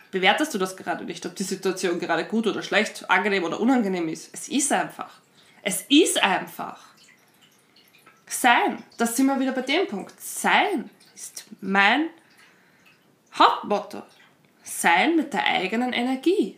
[0.10, 4.08] bewertest du das gerade nicht, ob die Situation gerade gut oder schlecht, angenehm oder unangenehm
[4.08, 4.30] ist.
[4.32, 5.20] Es ist einfach.
[5.62, 6.80] Es ist einfach.
[8.26, 10.14] Sein, das sind wir wieder bei dem Punkt.
[10.18, 12.08] Sein ist mein
[13.38, 14.02] Hauptmotto.
[14.64, 16.58] Sein mit der eigenen Energie.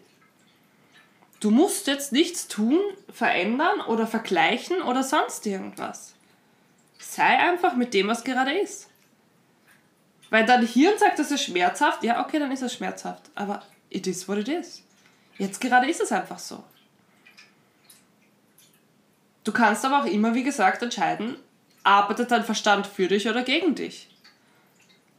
[1.39, 2.79] Du musst jetzt nichts tun,
[3.11, 6.15] verändern oder vergleichen oder sonst irgendwas.
[6.99, 8.89] Sei einfach mit dem, was gerade ist.
[10.29, 13.29] Weil dein Hirn sagt, das ist schmerzhaft, ja, okay, dann ist es schmerzhaft.
[13.35, 14.83] Aber it is what it is.
[15.37, 16.63] Jetzt gerade ist es einfach so.
[19.43, 21.37] Du kannst aber auch immer, wie gesagt, entscheiden,
[21.83, 24.09] arbeitet dein Verstand für dich oder gegen dich.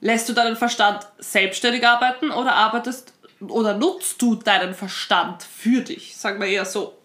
[0.01, 6.16] Lässt du deinen Verstand selbstständig arbeiten oder arbeitest oder nutzt du deinen Verstand für dich?
[6.16, 6.99] Sagen wir eher so.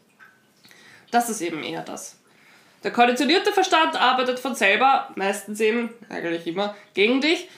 [1.11, 2.17] Das ist eben eher das.
[2.83, 7.49] Der konditionierte Verstand arbeitet von selber, meistens eben, eigentlich immer, gegen dich.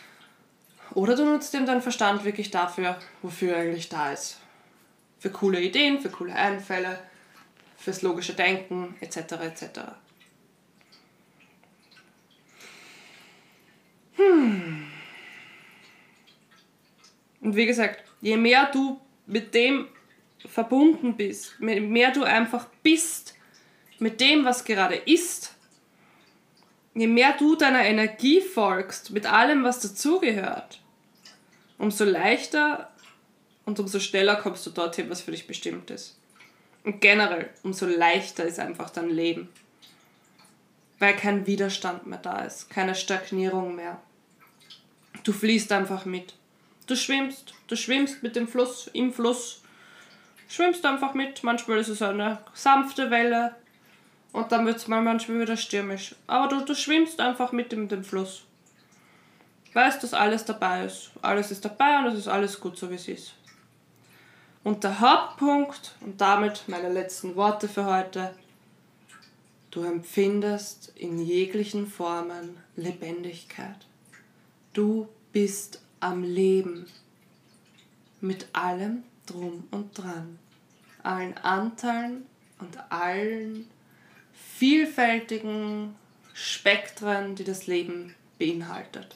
[0.94, 4.40] Oder du nutzt eben deinen Verstand wirklich dafür, wofür er eigentlich da ist.
[5.20, 7.00] Für coole Ideen, für coole Einfälle,
[7.78, 9.18] fürs logische Denken, etc.
[9.18, 9.80] etc.
[14.16, 14.88] Hm.
[17.42, 19.88] Und wie gesagt, je mehr du mit dem
[20.40, 23.36] verbunden bist, je mehr du einfach bist
[24.00, 25.54] mit dem, was gerade ist,
[26.96, 30.82] je mehr du deiner Energie folgst, mit allem, was dazugehört,
[31.78, 32.92] umso leichter
[33.64, 36.20] und umso schneller kommst du dorthin, was für dich bestimmt ist.
[36.84, 39.50] Und generell, umso leichter ist einfach dein Leben.
[40.98, 44.02] Weil kein Widerstand mehr da ist, keine Stagnierung mehr.
[45.24, 46.34] Du fließt einfach mit.
[46.88, 49.62] Du schwimmst, du schwimmst mit dem Fluss, im Fluss.
[50.48, 51.44] Schwimmst einfach mit.
[51.44, 53.56] Manchmal ist es eine sanfte Welle
[54.32, 56.16] und dann wird es mal manchmal wieder stürmisch.
[56.28, 58.44] Aber du, du schwimmst einfach mit dem, dem Fluss.
[59.74, 61.12] Weißt, dass alles dabei ist.
[61.22, 63.34] Alles ist dabei und es ist alles gut, so wie es ist.
[64.64, 68.34] Und der Hauptpunkt, und damit meine letzten Worte für heute,
[69.72, 73.86] du empfindest in jeglichen Formen Lebendigkeit.
[74.74, 76.88] Du bist am Leben.
[78.22, 80.40] Mit allem drum und dran.
[81.04, 82.26] Allen Anteilen
[82.60, 83.68] und allen
[84.58, 85.96] vielfältigen
[86.34, 89.16] Spektren, die das Leben beinhaltet.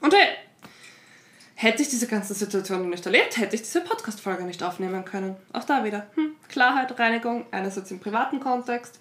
[0.00, 0.36] Und hey,
[1.54, 5.36] hätte ich diese ganze Situation nicht erlebt, hätte ich diese Podcast-Folge nicht aufnehmen können.
[5.52, 8.98] Auch da wieder hm, Klarheit, Reinigung, einerseits im privaten Kontext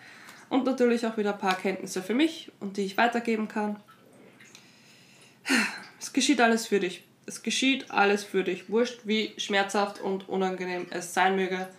[0.50, 3.78] und natürlich auch wieder ein paar Erkenntnisse für mich und die ich weitergeben kann.
[6.04, 7.06] Es geschieht alles für dich.
[7.26, 8.70] Es geschieht alles für dich.
[8.70, 11.70] Wurscht, wie schmerzhaft und unangenehm es sein möge.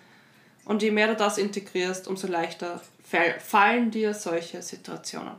[0.64, 2.80] Und je mehr du das integrierst, umso leichter
[3.38, 5.34] fallen dir solche Situationen.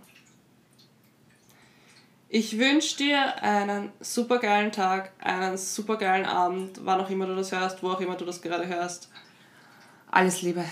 [2.30, 7.36] Ich wünsche dir einen super geilen Tag, einen super geilen Abend, wann auch immer du
[7.36, 9.10] das hörst, wo auch immer du das gerade hörst.
[10.12, 10.64] Alles Liebe.